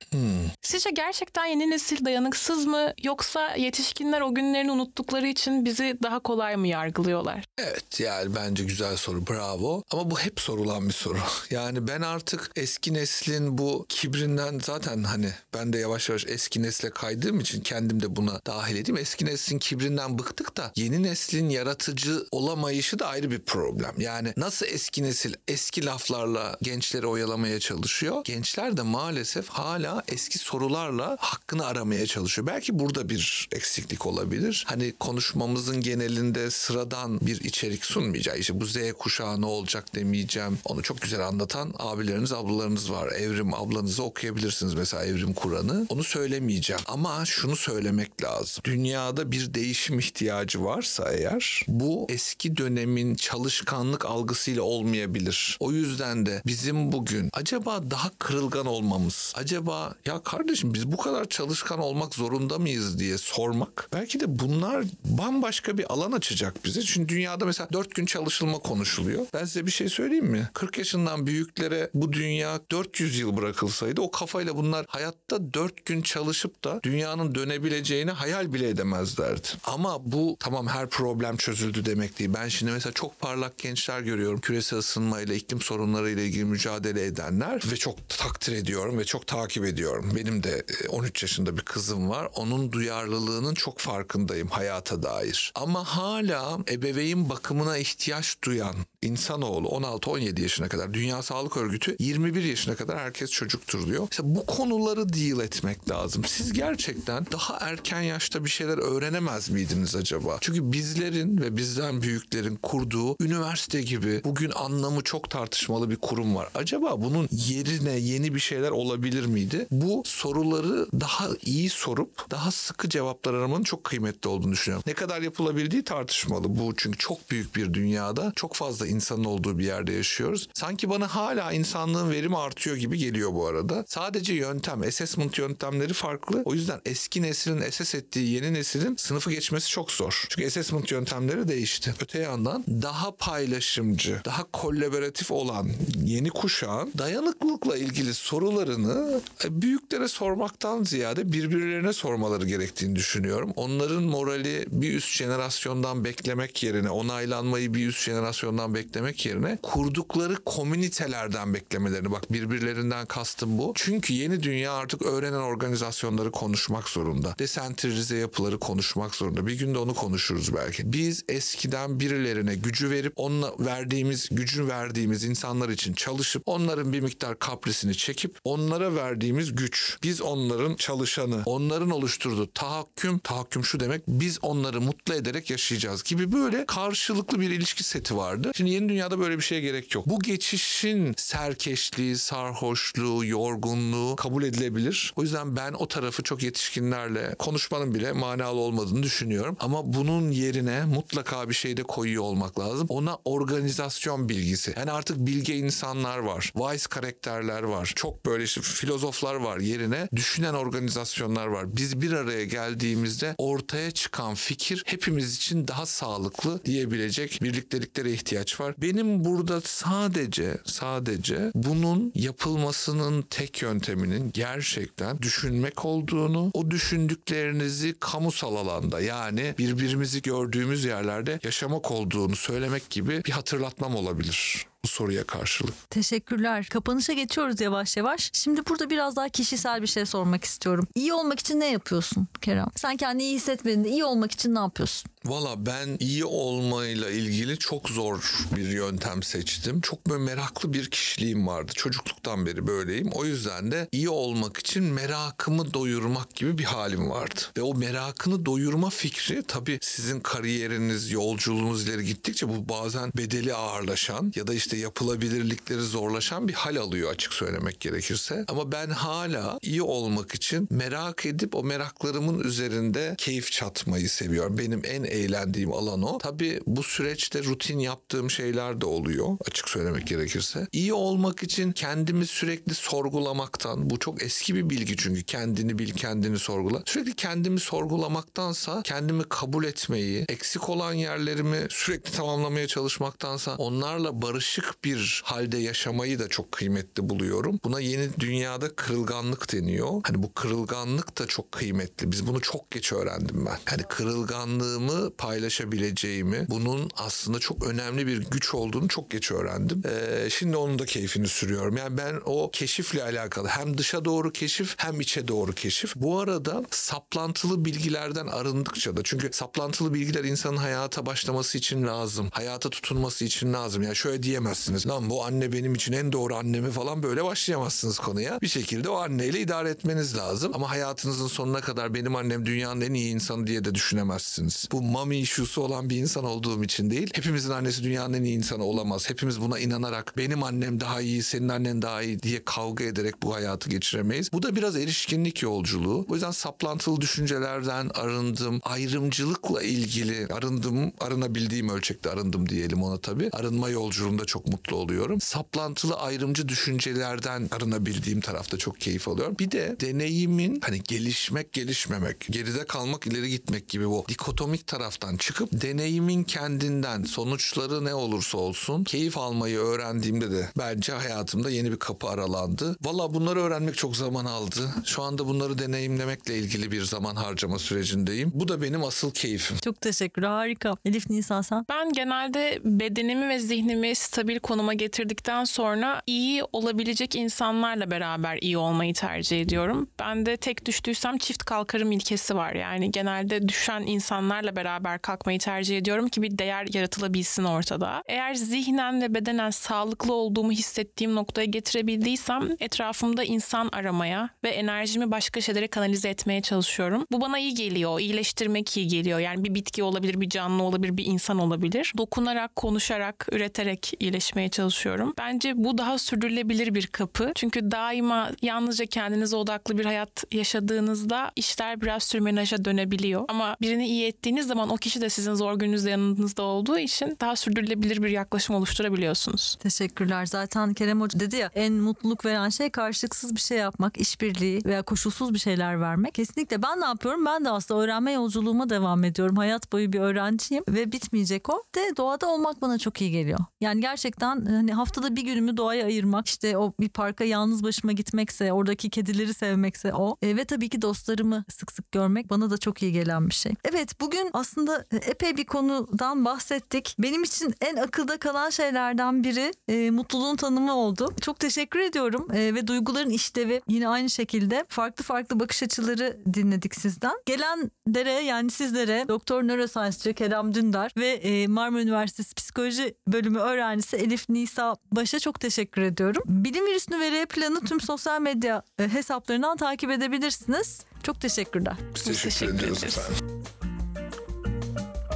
Sizce 0.62 0.90
gerçekten 0.90 1.44
yeni 1.46 1.70
nesil 1.70 2.04
dayanıksız 2.04 2.66
mı 2.66 2.92
yoksa 3.02 3.54
yetişkinler 3.56 4.20
o 4.20 4.34
günlerini 4.34 4.72
unuttukları 4.72 5.26
için 5.26 5.64
bizi 5.64 5.98
daha 6.02 6.18
kolay 6.18 6.56
mı 6.56 6.68
yargılıyorlar? 6.68 7.44
Evet 7.58 8.00
yani 8.00 8.34
bence 8.34 8.64
güzel 8.64 8.96
soru 8.96 9.26
bravo 9.26 9.82
ama 9.90 10.10
bu 10.10 10.18
hep 10.18 10.40
sorulan 10.40 10.88
bir 10.88 10.94
soru. 10.94 11.18
Yani 11.50 11.88
ben 11.88 12.00
artık 12.00 12.50
eski 12.56 12.94
neslin 12.94 13.58
bu 13.58 13.86
kibrinden 13.88 14.58
zaten 14.58 15.04
hani 15.04 15.28
ben 15.54 15.72
de 15.72 15.78
yavaş 15.78 16.08
yavaş 16.08 16.24
eski 16.26 16.62
nesle 16.62 16.90
kaydığım 16.90 17.40
için 17.40 17.60
kendim 17.60 18.02
de 18.02 18.16
buna 18.16 18.40
dahil 18.46 18.76
edeyim. 18.76 18.96
Eski 19.00 19.26
neslin 19.26 19.58
kibrinden 19.58 20.18
bıktık 20.18 20.56
da 20.56 20.72
yeni 20.76 21.02
neslin 21.02 21.48
yaratıcı 21.48 22.26
olamayışı 22.30 22.98
da 22.98 23.06
ayrı 23.06 23.30
bir 23.30 23.38
problem. 23.38 23.94
Yani 23.98 24.32
nasıl 24.36 24.66
eski 24.66 25.02
nesil 25.02 25.34
eski 25.48 25.86
laflarla 25.86 26.55
gençleri 26.62 27.06
oyalamaya 27.06 27.60
çalışıyor. 27.60 28.24
Gençler 28.24 28.76
de 28.76 28.82
maalesef 28.82 29.48
hala 29.48 30.02
eski 30.08 30.38
sorularla 30.38 31.16
hakkını 31.20 31.66
aramaya 31.66 32.06
çalışıyor. 32.06 32.46
Belki 32.46 32.78
burada 32.78 33.08
bir 33.08 33.48
eksiklik 33.52 34.06
olabilir. 34.06 34.64
Hani 34.68 34.92
konuşmamızın 35.00 35.80
genelinde 35.80 36.50
sıradan 36.50 37.20
bir 37.20 37.40
içerik 37.40 37.84
sunmayacağız. 37.84 38.38
İşte 38.38 38.60
bu 38.60 38.64
Z 38.66 38.76
kuşağı 38.98 39.40
ne 39.40 39.46
olacak 39.46 39.94
demeyeceğim. 39.94 40.58
Onu 40.64 40.82
çok 40.82 41.00
güzel 41.00 41.26
anlatan 41.26 41.74
abileriniz, 41.78 42.32
ablalarınız 42.32 42.90
var. 42.90 43.12
Evrim 43.12 43.54
ablanızı 43.54 44.02
okuyabilirsiniz 44.02 44.74
mesela 44.74 45.04
Evrim 45.04 45.34
Kur'an'ı. 45.34 45.86
Onu 45.88 46.04
söylemeyeceğim. 46.04 46.82
Ama 46.86 47.24
şunu 47.24 47.56
söylemek 47.56 48.22
lazım. 48.22 48.62
Dünyada 48.64 49.32
bir 49.32 49.54
değişim 49.54 49.98
ihtiyacı 49.98 50.64
varsa 50.64 51.12
eğer 51.12 51.62
bu 51.68 52.06
eski 52.08 52.56
dönemin 52.56 53.14
çalışkanlık 53.14 54.04
algısıyla 54.04 54.62
olmayabilir. 54.62 55.56
O 55.60 55.72
yüzden 55.72 56.26
de 56.26 56.42
bizim 56.46 56.92
bugün 56.92 57.30
acaba 57.32 57.90
daha 57.90 58.10
kırılgan 58.18 58.66
olmamız, 58.66 59.32
acaba 59.36 59.94
ya 60.06 60.22
kardeşim 60.22 60.74
biz 60.74 60.92
bu 60.92 60.96
kadar 60.96 61.24
çalışkan 61.24 61.78
olmak 61.78 62.14
zorunda 62.14 62.58
mıyız 62.58 62.98
diye 62.98 63.18
sormak 63.18 63.88
belki 63.92 64.20
de 64.20 64.38
bunlar 64.38 64.84
bambaşka 65.04 65.78
bir 65.78 65.92
alan 65.92 66.12
açacak 66.12 66.64
bize. 66.64 66.82
Çünkü 66.82 67.08
dünyada 67.08 67.44
mesela 67.44 67.68
dört 67.72 67.94
gün 67.94 68.06
çalışılma 68.06 68.58
konuşuluyor. 68.58 69.26
Ben 69.34 69.44
size 69.44 69.66
bir 69.66 69.70
şey 69.70 69.88
söyleyeyim 69.88 70.26
mi? 70.26 70.50
40 70.54 70.78
yaşından 70.78 71.26
büyüklere 71.26 71.90
bu 71.94 72.12
dünya 72.12 72.60
400 72.70 73.18
yıl 73.18 73.36
bırakılsaydı 73.36 74.00
o 74.00 74.10
kafayla 74.10 74.56
bunlar 74.56 74.86
hayatta 74.88 75.54
dört 75.54 75.86
gün 75.86 76.02
çalışıp 76.02 76.64
da 76.64 76.80
dünyanın 76.82 77.34
dönebileceğini 77.34 78.10
hayal 78.10 78.52
bile 78.52 78.68
edemezlerdi. 78.68 79.48
Ama 79.64 80.12
bu 80.12 80.36
tamam 80.40 80.66
her 80.66 80.88
problem 80.88 81.36
çözüldü 81.36 81.84
demek 81.84 82.18
değil. 82.18 82.30
Ben 82.34 82.48
şimdi 82.48 82.72
mesela 82.72 82.92
çok 82.92 83.20
parlak 83.20 83.58
gençler 83.58 84.00
görüyorum. 84.00 84.40
Küresel 84.40 84.78
ısınmayla, 84.78 85.34
iklim 85.34 85.60
sorunlarıyla 85.60 86.22
ilgili 86.22 86.35
mücadele 86.44 87.04
edenler 87.04 87.62
ve 87.72 87.76
çok 87.76 88.08
takdir 88.08 88.52
ediyorum 88.52 88.98
ve 88.98 89.04
çok 89.04 89.26
takip 89.26 89.64
ediyorum. 89.64 90.12
Benim 90.16 90.42
de 90.42 90.64
e, 90.84 90.88
13 90.88 91.22
yaşında 91.22 91.56
bir 91.56 91.62
kızım 91.62 92.10
var. 92.10 92.28
Onun 92.34 92.72
duyarlılığının 92.72 93.54
çok 93.54 93.78
farkındayım 93.78 94.48
hayata 94.48 95.02
dair. 95.02 95.52
Ama 95.54 95.84
hala 95.84 96.58
ebeveyn 96.70 97.28
bakımına 97.28 97.78
ihtiyaç 97.78 98.36
duyan 98.44 98.74
insanoğlu 99.06 99.68
16-17 99.68 100.40
yaşına 100.40 100.68
kadar 100.68 100.94
Dünya 100.94 101.22
Sağlık 101.22 101.56
Örgütü 101.56 101.96
21 101.98 102.44
yaşına 102.44 102.74
kadar 102.74 102.98
herkes 102.98 103.30
çocuktur 103.30 103.86
diyor. 103.86 104.08
İşte 104.10 104.22
bu 104.24 104.46
konuları 104.46 105.12
deal 105.12 105.44
etmek 105.44 105.90
lazım. 105.90 106.24
Siz 106.24 106.52
gerçekten 106.52 107.26
daha 107.32 107.58
erken 107.60 108.00
yaşta 108.00 108.44
bir 108.44 108.50
şeyler 108.50 108.78
öğrenemez 108.78 109.50
miydiniz 109.50 109.96
acaba? 109.96 110.38
Çünkü 110.40 110.72
bizlerin 110.72 111.40
ve 111.40 111.56
bizden 111.56 112.02
büyüklerin 112.02 112.56
kurduğu 112.56 113.16
üniversite 113.20 113.82
gibi 113.82 114.20
bugün 114.24 114.52
anlamı 114.54 115.02
çok 115.02 115.30
tartışmalı 115.30 115.90
bir 115.90 115.96
kurum 115.96 116.36
var. 116.36 116.48
Acaba 116.54 117.02
bunun 117.02 117.28
yerine 117.30 117.92
yeni 117.92 118.34
bir 118.34 118.40
şeyler 118.40 118.70
olabilir 118.70 119.26
miydi? 119.26 119.66
Bu 119.70 120.02
soruları 120.04 120.86
daha 121.00 121.28
iyi 121.44 121.70
sorup 121.70 122.30
daha 122.30 122.50
sıkı 122.50 122.88
cevaplar 122.88 123.34
aramanın 123.34 123.62
çok 123.62 123.84
kıymetli 123.84 124.28
olduğunu 124.28 124.52
düşünüyorum. 124.52 124.84
Ne 124.86 124.94
kadar 124.94 125.22
yapılabildiği 125.22 125.84
tartışmalı. 125.84 126.56
Bu 126.56 126.74
çünkü 126.76 126.98
çok 126.98 127.30
büyük 127.30 127.56
bir 127.56 127.74
dünyada 127.74 128.32
çok 128.36 128.54
fazla 128.54 128.86
insanın 128.96 129.24
olduğu 129.24 129.58
bir 129.58 129.64
yerde 129.64 129.92
yaşıyoruz. 129.92 130.48
Sanki 130.54 130.90
bana 130.90 131.14
hala 131.14 131.52
insanlığın 131.52 132.10
verimi 132.10 132.38
artıyor 132.38 132.76
gibi 132.76 132.98
geliyor 132.98 133.32
bu 133.32 133.46
arada. 133.46 133.84
Sadece 133.88 134.34
yöntem, 134.34 134.82
assessment 134.82 135.38
yöntemleri 135.38 135.92
farklı. 135.92 136.42
O 136.44 136.54
yüzden 136.54 136.80
eski 136.86 137.22
neslin 137.22 137.70
SS 137.70 137.94
ettiği 137.94 138.30
yeni 138.30 138.54
neslin 138.54 138.96
sınıfı 138.96 139.30
geçmesi 139.30 139.70
çok 139.70 139.92
zor. 139.92 140.24
Çünkü 140.28 140.46
assessment 140.46 140.90
yöntemleri 140.90 141.48
değişti. 141.48 141.94
Öte 142.02 142.18
yandan 142.18 142.64
daha 142.68 143.16
paylaşımcı, 143.16 144.20
daha 144.24 144.44
kolaboratif 144.52 145.30
olan 145.30 145.68
yeni 146.04 146.30
kuşağın 146.30 146.92
dayanıklılıkla 146.98 147.76
ilgili 147.76 148.14
sorularını 148.14 149.20
e, 149.44 149.62
büyüklere 149.62 150.08
sormaktan 150.08 150.82
ziyade 150.82 151.32
birbirlerine 151.32 151.92
sormaları 151.92 152.46
gerektiğini 152.46 152.96
düşünüyorum. 152.96 153.52
Onların 153.56 154.02
morali 154.02 154.66
bir 154.68 154.94
üst 154.94 155.16
jenerasyondan 155.16 156.04
beklemek 156.04 156.62
yerine, 156.62 156.90
onaylanmayı 156.90 157.74
bir 157.74 157.86
üst 157.86 158.02
jenerasyondan 158.02 158.74
beklemek 158.76 159.26
yerine 159.26 159.58
kurdukları 159.62 160.34
komünitelerden 160.34 161.54
beklemelerini 161.54 162.10
bak 162.10 162.32
birbirlerinden 162.32 163.06
kastım 163.06 163.58
bu. 163.58 163.72
Çünkü 163.74 164.12
yeni 164.12 164.42
dünya 164.42 164.72
artık 164.72 165.02
öğrenen 165.02 165.40
organizasyonları 165.40 166.30
konuşmak 166.30 166.88
zorunda. 166.88 167.34
Desentralize 167.38 168.16
yapıları 168.16 168.58
konuşmak 168.58 169.14
zorunda. 169.14 169.46
Bir 169.46 169.58
günde 169.58 169.78
onu 169.78 169.94
konuşuruz 169.94 170.54
belki. 170.54 170.92
Biz 170.92 171.24
eskiden 171.28 172.00
birilerine 172.00 172.54
gücü 172.54 172.90
verip 172.90 173.12
onunla 173.16 173.52
verdiğimiz, 173.58 174.28
gücü 174.30 174.68
verdiğimiz 174.68 175.24
insanlar 175.24 175.68
için 175.68 175.92
çalışıp 175.92 176.42
onların 176.46 176.92
bir 176.92 177.00
miktar 177.00 177.38
kaprisini 177.38 177.96
çekip 177.96 178.38
onlara 178.44 178.94
verdiğimiz 178.94 179.54
güç. 179.54 179.98
Biz 180.02 180.22
onların 180.22 180.76
çalışanı, 180.76 181.42
onların 181.46 181.90
oluşturduğu 181.90 182.52
tahakküm, 182.52 183.18
tahakküm 183.18 183.64
şu 183.64 183.80
demek 183.80 184.02
biz 184.08 184.38
onları 184.42 184.80
mutlu 184.80 185.14
ederek 185.14 185.50
yaşayacağız 185.50 186.02
gibi 186.02 186.32
böyle 186.32 186.66
karşılıklı 186.66 187.40
bir 187.40 187.50
ilişki 187.50 187.84
seti 187.84 188.16
vardı. 188.16 188.50
Şimdi 188.54 188.65
yeni 188.70 188.88
dünyada 188.88 189.18
böyle 189.18 189.36
bir 189.36 189.42
şeye 189.42 189.60
gerek 189.60 189.94
yok. 189.94 190.06
Bu 190.06 190.18
geçişin 190.18 191.14
serkeşliği, 191.16 192.16
sarhoşluğu, 192.16 193.24
yorgunluğu 193.24 194.16
kabul 194.16 194.44
edilebilir. 194.44 195.12
O 195.16 195.22
yüzden 195.22 195.56
ben 195.56 195.72
o 195.72 195.88
tarafı 195.88 196.22
çok 196.22 196.42
yetişkinlerle 196.42 197.34
konuşmanın 197.38 197.94
bile 197.94 198.12
manalı 198.12 198.60
olmadığını 198.60 199.02
düşünüyorum. 199.02 199.56
Ama 199.60 199.92
bunun 199.92 200.30
yerine 200.30 200.84
mutlaka 200.84 201.48
bir 201.48 201.54
şey 201.54 201.76
de 201.76 201.82
koyuyor 201.82 202.22
olmak 202.22 202.58
lazım. 202.58 202.86
Ona 202.88 203.18
organizasyon 203.24 204.28
bilgisi. 204.28 204.74
Yani 204.76 204.92
artık 204.92 205.16
bilge 205.16 205.56
insanlar 205.56 206.18
var. 206.18 206.52
Wise 206.56 206.88
karakterler 206.88 207.62
var. 207.62 207.92
Çok 207.96 208.26
böyle 208.26 208.44
işte 208.44 208.60
filozoflar 208.60 209.34
var 209.34 209.58
yerine 209.58 210.08
düşünen 210.16 210.54
organizasyonlar 210.54 211.46
var. 211.46 211.76
Biz 211.76 212.00
bir 212.00 212.12
araya 212.12 212.44
geldiğimizde 212.44 213.34
ortaya 213.38 213.90
çıkan 213.90 214.34
fikir 214.34 214.82
hepimiz 214.86 215.36
için 215.36 215.68
daha 215.68 215.86
sağlıklı 215.86 216.64
diyebilecek 216.64 217.38
birlikteliklere 217.42 218.12
ihtiyaç 218.12 218.55
var. 218.60 218.74
Benim 218.78 219.24
burada 219.24 219.60
sadece 219.60 220.58
sadece 220.64 221.50
bunun 221.54 222.12
yapılmasının 222.14 223.22
tek 223.22 223.62
yönteminin 223.62 224.30
gerçekten 224.32 225.22
düşünmek 225.22 225.84
olduğunu, 225.84 226.50
o 226.54 226.70
düşündüklerinizi 226.70 227.94
kamusal 228.00 228.56
alanda 228.56 229.00
yani 229.00 229.54
birbirimizi 229.58 230.22
gördüğümüz 230.22 230.84
yerlerde 230.84 231.40
yaşamak 231.42 231.90
olduğunu 231.90 232.36
söylemek 232.36 232.90
gibi 232.90 233.22
bir 233.24 233.32
hatırlatmam 233.32 233.96
olabilir 233.96 234.66
bu 234.86 234.90
soruya 234.90 235.24
karşılık. 235.24 235.90
Teşekkürler. 235.90 236.66
Kapanışa 236.72 237.12
geçiyoruz 237.12 237.60
yavaş 237.60 237.96
yavaş. 237.96 238.30
Şimdi 238.32 238.60
burada 238.68 238.90
biraz 238.90 239.16
daha 239.16 239.28
kişisel 239.28 239.82
bir 239.82 239.86
şey 239.86 240.06
sormak 240.06 240.44
istiyorum. 240.44 240.88
İyi 240.94 241.12
olmak 241.12 241.40
için 241.40 241.60
ne 241.60 241.70
yapıyorsun 241.70 242.26
Kerem? 242.40 242.68
Sen 242.76 242.96
kendini 242.96 243.22
iyi 243.22 243.34
hissetmediğinde 243.36 243.88
iyi 243.88 244.04
olmak 244.04 244.32
için 244.32 244.54
ne 244.54 244.58
yapıyorsun? 244.58 245.10
Valla 245.28 245.66
ben 245.66 245.96
iyi 246.00 246.24
olmayla 246.24 247.10
ilgili 247.10 247.58
çok 247.58 247.88
zor 247.88 248.46
bir 248.56 248.68
yöntem 248.68 249.22
seçtim. 249.22 249.80
Çok 249.80 250.08
böyle 250.08 250.24
meraklı 250.24 250.72
bir 250.72 250.90
kişiliğim 250.90 251.46
vardı. 251.46 251.72
Çocukluktan 251.74 252.46
beri 252.46 252.66
böyleyim. 252.66 253.10
O 253.12 253.24
yüzden 253.24 253.70
de 253.72 253.88
iyi 253.92 254.08
olmak 254.08 254.56
için 254.58 254.84
merakımı 254.84 255.74
doyurmak 255.74 256.34
gibi 256.34 256.58
bir 256.58 256.64
halim 256.64 257.10
vardı. 257.10 257.40
Ve 257.56 257.62
o 257.62 257.74
merakını 257.74 258.46
doyurma 258.46 258.90
fikri 258.90 259.42
tabii 259.48 259.78
sizin 259.82 260.20
kariyeriniz, 260.20 261.10
yolculuğunuz 261.10 261.88
ileri 261.88 262.04
gittikçe 262.04 262.48
bu 262.48 262.68
bazen 262.68 263.12
bedeli 263.16 263.54
ağırlaşan 263.54 264.32
ya 264.36 264.46
da 264.46 264.54
işte 264.54 264.76
yapılabilirlikleri 264.76 265.82
zorlaşan 265.82 266.48
bir 266.48 266.54
hal 266.54 266.76
alıyor 266.76 267.10
açık 267.10 267.32
söylemek 267.32 267.80
gerekirse. 267.80 268.44
Ama 268.48 268.72
ben 268.72 268.90
hala 268.90 269.58
iyi 269.62 269.82
olmak 269.82 270.34
için 270.34 270.68
merak 270.70 271.26
edip 271.26 271.54
o 271.54 271.64
meraklarımın 271.64 272.40
üzerinde 272.40 273.14
keyif 273.18 273.52
çatmayı 273.52 274.10
seviyorum. 274.10 274.58
Benim 274.58 274.82
en 274.84 275.15
eğlendiğim 275.16 275.72
alan 275.72 276.02
o. 276.02 276.18
Tabii 276.18 276.60
bu 276.66 276.82
süreçte 276.82 277.44
rutin 277.44 277.78
yaptığım 277.78 278.30
şeyler 278.30 278.80
de 278.80 278.86
oluyor 278.86 279.36
açık 279.48 279.68
söylemek 279.68 280.06
gerekirse. 280.06 280.66
İyi 280.72 280.92
olmak 280.92 281.42
için 281.42 281.72
kendimi 281.72 282.26
sürekli 282.26 282.74
sorgulamaktan 282.74 283.90
bu 283.90 283.98
çok 283.98 284.22
eski 284.22 284.54
bir 284.54 284.70
bilgi 284.70 284.96
çünkü 284.96 285.22
kendini 285.22 285.78
bil 285.78 285.90
kendini 285.90 286.38
sorgula. 286.38 286.82
Sürekli 286.86 287.14
kendimi 287.14 287.60
sorgulamaktansa 287.60 288.82
kendimi 288.82 289.24
kabul 289.28 289.64
etmeyi, 289.64 290.24
eksik 290.28 290.68
olan 290.68 290.92
yerlerimi 290.92 291.66
sürekli 291.70 292.12
tamamlamaya 292.12 292.66
çalışmaktansa 292.66 293.56
onlarla 293.56 294.22
barışık 294.22 294.84
bir 294.84 295.22
halde 295.24 295.58
yaşamayı 295.58 296.18
da 296.18 296.28
çok 296.28 296.52
kıymetli 296.52 297.08
buluyorum. 297.08 297.60
Buna 297.64 297.80
yeni 297.80 298.08
dünyada 298.20 298.76
kırılganlık 298.76 299.52
deniyor. 299.52 300.00
Hani 300.04 300.22
bu 300.22 300.32
kırılganlık 300.32 301.18
da 301.18 301.26
çok 301.26 301.52
kıymetli. 301.52 302.12
Biz 302.12 302.26
bunu 302.26 302.40
çok 302.40 302.70
geç 302.70 302.92
öğrendim 302.92 303.46
ben. 303.46 303.58
Hani 303.64 303.82
kırılganlığımı 303.82 305.05
paylaşabileceğimi, 305.10 306.46
bunun 306.50 306.90
aslında 306.96 307.38
çok 307.38 307.66
önemli 307.66 308.06
bir 308.06 308.24
güç 308.30 308.54
olduğunu 308.54 308.88
çok 308.88 309.10
geç 309.10 309.30
öğrendim. 309.30 309.82
Ee, 309.86 310.30
şimdi 310.30 310.56
onun 310.56 310.78
da 310.78 310.86
keyfini 310.86 311.28
sürüyorum. 311.28 311.76
Yani 311.76 311.98
ben 311.98 312.20
o 312.24 312.50
keşifle 312.50 313.02
alakalı 313.02 313.48
hem 313.48 313.78
dışa 313.78 314.04
doğru 314.04 314.32
keşif 314.32 314.74
hem 314.76 315.00
içe 315.00 315.28
doğru 315.28 315.52
keşif. 315.52 315.96
Bu 315.96 316.20
arada 316.20 316.64
saplantılı 316.70 317.64
bilgilerden 317.64 318.26
arındıkça 318.26 318.96
da 318.96 319.00
çünkü 319.04 319.28
saplantılı 319.32 319.94
bilgiler 319.94 320.24
insanın 320.24 320.56
hayata 320.56 321.06
başlaması 321.06 321.58
için 321.58 321.86
lazım. 321.86 322.28
Hayata 322.32 322.70
tutunması 322.70 323.24
için 323.24 323.52
lazım. 323.52 323.82
Yani 323.82 323.96
şöyle 323.96 324.22
diyemezsiniz. 324.22 324.86
Lan 324.86 325.10
bu 325.10 325.24
anne 325.24 325.52
benim 325.52 325.74
için 325.74 325.92
en 325.92 326.12
doğru 326.12 326.36
annemi 326.36 326.70
falan 326.70 327.02
böyle 327.02 327.24
başlayamazsınız 327.24 327.98
konuya. 327.98 328.40
Bir 328.42 328.48
şekilde 328.48 328.88
o 328.88 328.96
anneyle 328.96 329.40
idare 329.40 329.70
etmeniz 329.70 330.16
lazım. 330.16 330.52
Ama 330.54 330.70
hayatınızın 330.70 331.26
sonuna 331.26 331.60
kadar 331.60 331.94
benim 331.94 332.16
annem 332.16 332.46
dünyanın 332.46 332.80
en 332.80 332.94
iyi 332.94 333.14
insanı 333.14 333.46
diye 333.46 333.64
de 333.64 333.74
düşünemezsiniz. 333.74 334.68
Bu 334.72 334.82
mami 334.86 335.18
issue'su 335.18 335.62
olan 335.62 335.90
bir 335.90 335.96
insan 335.96 336.24
olduğum 336.24 336.64
için 336.64 336.90
değil. 336.90 337.10
Hepimizin 337.14 337.50
annesi 337.50 337.82
dünyanın 337.82 338.14
en 338.14 338.22
iyi 338.22 338.36
insanı 338.36 338.64
olamaz. 338.64 339.10
Hepimiz 339.10 339.40
buna 339.40 339.58
inanarak 339.58 340.14
benim 340.16 340.42
annem 340.42 340.80
daha 340.80 341.00
iyi, 341.00 341.22
senin 341.22 341.48
annen 341.48 341.82
daha 341.82 342.02
iyi 342.02 342.22
diye 342.22 342.44
kavga 342.44 342.84
ederek 342.84 343.22
bu 343.22 343.34
hayatı 343.34 343.70
geçiremeyiz. 343.70 344.32
Bu 344.32 344.42
da 344.42 344.56
biraz 344.56 344.76
erişkinlik 344.76 345.42
yolculuğu. 345.42 346.06
O 346.08 346.14
yüzden 346.14 346.30
saplantılı 346.30 347.00
düşüncelerden 347.00 347.90
arındım. 347.94 348.60
Ayrımcılıkla 348.64 349.62
ilgili 349.62 350.26
arındım, 350.26 350.92
arınabildiğim 351.00 351.68
ölçekte 351.68 352.10
arındım 352.10 352.48
diyelim 352.48 352.82
ona 352.82 352.98
tabii. 352.98 353.30
Arınma 353.32 353.68
yolculuğunda 353.68 354.24
çok 354.24 354.46
mutlu 354.46 354.76
oluyorum. 354.76 355.20
Saplantılı 355.20 355.94
ayrımcı 355.94 356.48
düşüncelerden 356.48 357.48
arınabildiğim 357.50 358.20
tarafta 358.20 358.56
çok 358.56 358.80
keyif 358.80 359.08
alıyorum. 359.08 359.36
Bir 359.40 359.50
de 359.50 359.76
deneyimin 359.80 360.60
hani 360.62 360.82
gelişmek 360.82 361.52
gelişmemek, 361.52 362.26
geride 362.30 362.66
kalmak 362.66 363.06
ileri 363.06 363.30
gitmek 363.30 363.68
gibi 363.68 363.88
bu 363.88 364.04
dikotomik 364.08 364.66
taraftan 364.78 365.16
çıkıp 365.16 365.48
deneyimin 365.52 366.24
kendinden 366.24 367.02
sonuçları 367.02 367.84
ne 367.84 367.94
olursa 367.94 368.38
olsun 368.38 368.84
keyif 368.84 369.18
almayı 369.18 369.58
öğrendiğimde 369.58 370.30
de 370.30 370.48
bence 370.58 370.92
hayatımda 370.92 371.50
yeni 371.50 371.72
bir 371.72 371.78
kapı 371.78 372.08
aralandı. 372.08 372.76
Valla 372.82 373.14
bunları 373.14 373.40
öğrenmek 373.40 373.76
çok 373.76 373.96
zaman 373.96 374.24
aldı. 374.24 374.70
Şu 374.84 375.02
anda 375.02 375.26
bunları 375.26 375.58
deneyimlemekle 375.58 376.38
ilgili 376.38 376.70
bir 376.72 376.82
zaman 376.82 377.16
harcama 377.16 377.58
sürecindeyim. 377.58 378.30
Bu 378.34 378.48
da 378.48 378.62
benim 378.62 378.84
asıl 378.84 379.10
keyfim. 379.10 379.56
Çok 379.64 379.80
teşekkür 379.80 380.22
harika. 380.22 380.76
Elif 380.84 381.10
Nisan 381.10 381.42
sen? 381.42 381.66
Ben 381.68 381.92
genelde 381.92 382.60
bedenimi 382.64 383.28
ve 383.28 383.38
zihnimi 383.38 383.94
stabil 383.94 384.38
konuma 384.38 384.74
getirdikten 384.74 385.44
sonra 385.44 386.02
iyi 386.06 386.42
olabilecek 386.52 387.14
insanlarla 387.16 387.90
beraber 387.90 388.38
iyi 388.40 388.58
olmayı 388.58 388.94
tercih 388.94 389.40
ediyorum. 389.40 389.88
Ben 390.00 390.26
de 390.26 390.36
tek 390.36 390.66
düştüysem 390.66 391.18
çift 391.18 391.44
kalkarım 391.44 391.92
ilkesi 391.92 392.36
var. 392.36 392.52
Yani 392.52 392.90
genelde 392.90 393.48
düşen 393.48 393.80
insanlarla 393.80 394.56
beraber 394.56 394.65
beraber 394.66 394.98
kalkmayı 394.98 395.38
tercih 395.38 395.78
ediyorum 395.78 396.08
ki 396.08 396.22
bir 396.22 396.38
değer 396.38 396.66
yaratılabilsin 396.72 397.44
ortada. 397.44 398.02
Eğer 398.06 398.34
zihnen 398.34 399.02
ve 399.02 399.14
bedenen 399.14 399.50
sağlıklı 399.50 400.14
olduğumu 400.14 400.52
hissettiğim 400.52 401.14
noktaya 401.14 401.44
getirebildiysem 401.44 402.48
etrafımda 402.60 403.24
insan 403.24 403.68
aramaya 403.72 404.30
ve 404.44 404.48
enerjimi 404.48 405.10
başka 405.10 405.40
şeylere 405.40 405.68
kanalize 405.68 406.08
etmeye 406.08 406.42
çalışıyorum. 406.42 407.06
Bu 407.12 407.20
bana 407.20 407.38
iyi 407.38 407.54
geliyor. 407.54 408.00
iyileştirmek 408.00 408.76
iyi 408.76 408.88
geliyor. 408.88 409.18
Yani 409.18 409.44
bir 409.44 409.54
bitki 409.54 409.82
olabilir, 409.82 410.20
bir 410.20 410.28
canlı 410.28 410.62
olabilir, 410.62 410.96
bir 410.96 411.04
insan 411.04 411.38
olabilir. 411.38 411.92
Dokunarak, 411.98 412.56
konuşarak, 412.56 413.28
üreterek 413.32 413.92
iyileşmeye 414.00 414.48
çalışıyorum. 414.48 415.14
Bence 415.18 415.52
bu 415.56 415.78
daha 415.78 415.98
sürdürülebilir 415.98 416.74
bir 416.74 416.86
kapı. 416.86 417.32
Çünkü 417.34 417.70
daima 417.70 418.30
yalnızca 418.42 418.86
kendinize 418.86 419.36
odaklı 419.36 419.78
bir 419.78 419.84
hayat 419.84 420.24
yaşadığınızda 420.32 421.32
işler 421.36 421.80
biraz 421.80 422.02
sürmenaja 422.02 422.64
dönebiliyor. 422.64 423.24
Ama 423.28 423.56
birini 423.60 423.86
iyi 423.86 424.06
ettiğiniz 424.06 424.46
zaman 424.46 424.55
o 424.58 424.76
kişi 424.76 425.00
de 425.00 425.10
sizin 425.10 425.34
zor 425.34 425.54
gününüzde 425.54 425.90
yanınızda 425.90 426.42
olduğu 426.42 426.78
için 426.78 427.16
daha 427.20 427.36
sürdürülebilir 427.36 428.02
bir 428.02 428.10
yaklaşım 428.10 428.56
oluşturabiliyorsunuz. 428.56 429.56
Teşekkürler. 429.60 430.26
Zaten 430.26 430.74
Kerem 430.74 431.00
Hoca 431.00 431.20
dedi 431.20 431.36
ya 431.36 431.50
en 431.54 431.72
mutluluk 431.72 432.24
veren 432.24 432.48
şey 432.48 432.70
karşılıksız 432.70 433.34
bir 433.34 433.40
şey 433.40 433.58
yapmak, 433.58 433.98
işbirliği 433.98 434.60
veya 434.64 434.82
koşulsuz 434.82 435.34
bir 435.34 435.38
şeyler 435.38 435.80
vermek. 435.80 436.14
Kesinlikle 436.14 436.62
ben 436.62 436.80
ne 436.80 436.84
yapıyorum? 436.84 437.26
Ben 437.26 437.44
de 437.44 437.50
aslında 437.50 437.80
öğrenme 437.80 438.12
yolculuğuma 438.12 438.70
devam 438.70 439.04
ediyorum. 439.04 439.36
Hayat 439.36 439.72
boyu 439.72 439.92
bir 439.92 440.00
öğrenciyim 440.00 440.64
ve 440.68 440.92
bitmeyecek 440.92 441.48
o. 441.48 441.62
De 441.74 441.96
doğada 441.96 442.28
olmak 442.28 442.62
bana 442.62 442.78
çok 442.78 443.00
iyi 443.00 443.10
geliyor. 443.10 443.38
Yani 443.60 443.80
gerçekten 443.80 444.46
hani 444.46 444.72
haftada 444.72 445.16
bir 445.16 445.22
günümü 445.22 445.56
doğaya 445.56 445.86
ayırmak, 445.86 446.28
işte 446.28 446.58
o 446.58 446.72
bir 446.80 446.88
parka 446.88 447.24
yalnız 447.24 447.62
başıma 447.62 447.92
gitmekse, 447.92 448.52
oradaki 448.52 448.90
kedileri 448.90 449.34
sevmekse 449.34 449.94
o. 449.94 450.16
E, 450.22 450.36
ve 450.36 450.44
tabii 450.44 450.68
ki 450.68 450.82
dostlarımı 450.82 451.44
sık 451.48 451.72
sık 451.72 451.92
görmek 451.92 452.30
bana 452.30 452.50
da 452.50 452.58
çok 452.58 452.82
iyi 452.82 452.92
gelen 452.92 453.28
bir 453.28 453.34
şey. 453.34 453.52
Evet 453.64 454.00
bugün 454.00 454.30
aslında 454.32 454.45
epey 454.92 455.36
bir 455.36 455.44
konudan 455.44 456.24
bahsettik. 456.24 456.96
Benim 456.98 457.22
için 457.22 457.54
en 457.60 457.76
akılda 457.76 458.18
kalan 458.18 458.50
şeylerden 458.50 459.24
biri 459.24 459.52
e, 459.68 459.90
mutluluğun 459.90 460.36
tanımı 460.36 460.74
oldu. 460.74 461.14
Çok 461.20 461.38
teşekkür 461.38 461.80
ediyorum 461.80 462.28
e, 462.34 462.54
ve 462.54 462.66
duyguların 462.66 463.10
işlevi 463.10 463.62
yine 463.68 463.88
aynı 463.88 464.10
şekilde 464.10 464.64
farklı 464.68 465.04
farklı 465.04 465.40
bakış 465.40 465.62
açıları 465.62 466.16
dinledik 466.34 466.74
sizden. 466.74 467.14
Gelenlere 467.26 468.10
yani 468.10 468.50
sizlere 468.50 469.04
Doktor 469.08 469.42
Neuroscience'cı 469.42 470.14
Kerem 470.14 470.54
Dündar 470.54 470.92
ve 470.96 471.08
e, 471.08 471.46
Marmara 471.46 471.82
Üniversitesi 471.82 472.34
Psikoloji 472.34 472.94
Bölümü 473.08 473.38
öğrencisi 473.38 473.96
Elif 473.96 474.28
Nisa 474.28 474.76
Baş'a 474.92 475.18
çok 475.18 475.40
teşekkür 475.40 475.82
ediyorum. 475.82 476.22
Bilim 476.26 476.66
Virüsünü 476.66 477.00
ve 477.00 477.12
R 477.12 477.26
Planı 477.26 477.60
tüm 477.60 477.80
sosyal 477.80 478.20
medya 478.20 478.62
e, 478.78 478.88
hesaplarından 478.88 479.56
takip 479.56 479.90
edebilirsiniz. 479.90 480.80
Çok 481.02 481.20
teşekkürler. 481.20 481.74
Biz 481.94 482.02
teşekkür, 482.02 482.30
teşekkür 482.30 482.54
ediyoruz 482.54 482.84
efendim. 482.84 483.44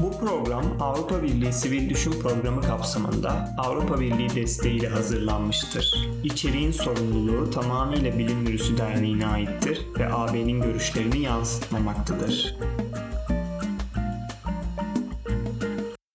Bu 0.02 0.18
program 0.18 0.64
Avrupa 0.80 1.22
Birliği 1.22 1.52
Sivil 1.52 1.90
Düşün 1.90 2.12
Programı 2.12 2.62
kapsamında 2.62 3.54
Avrupa 3.58 4.00
Birliği 4.00 4.34
desteğiyle 4.34 4.88
hazırlanmıştır. 4.88 6.08
İçeriğin 6.24 6.72
sorumluluğu 6.72 7.50
tamamıyla 7.50 8.18
Bilim 8.18 8.46
Virüsü 8.46 8.78
Derneği'ne 8.78 9.26
aittir 9.26 9.86
ve 9.98 10.12
AB'nin 10.12 10.60
görüşlerini 10.60 11.20
yansıtmamaktadır. 11.20 12.56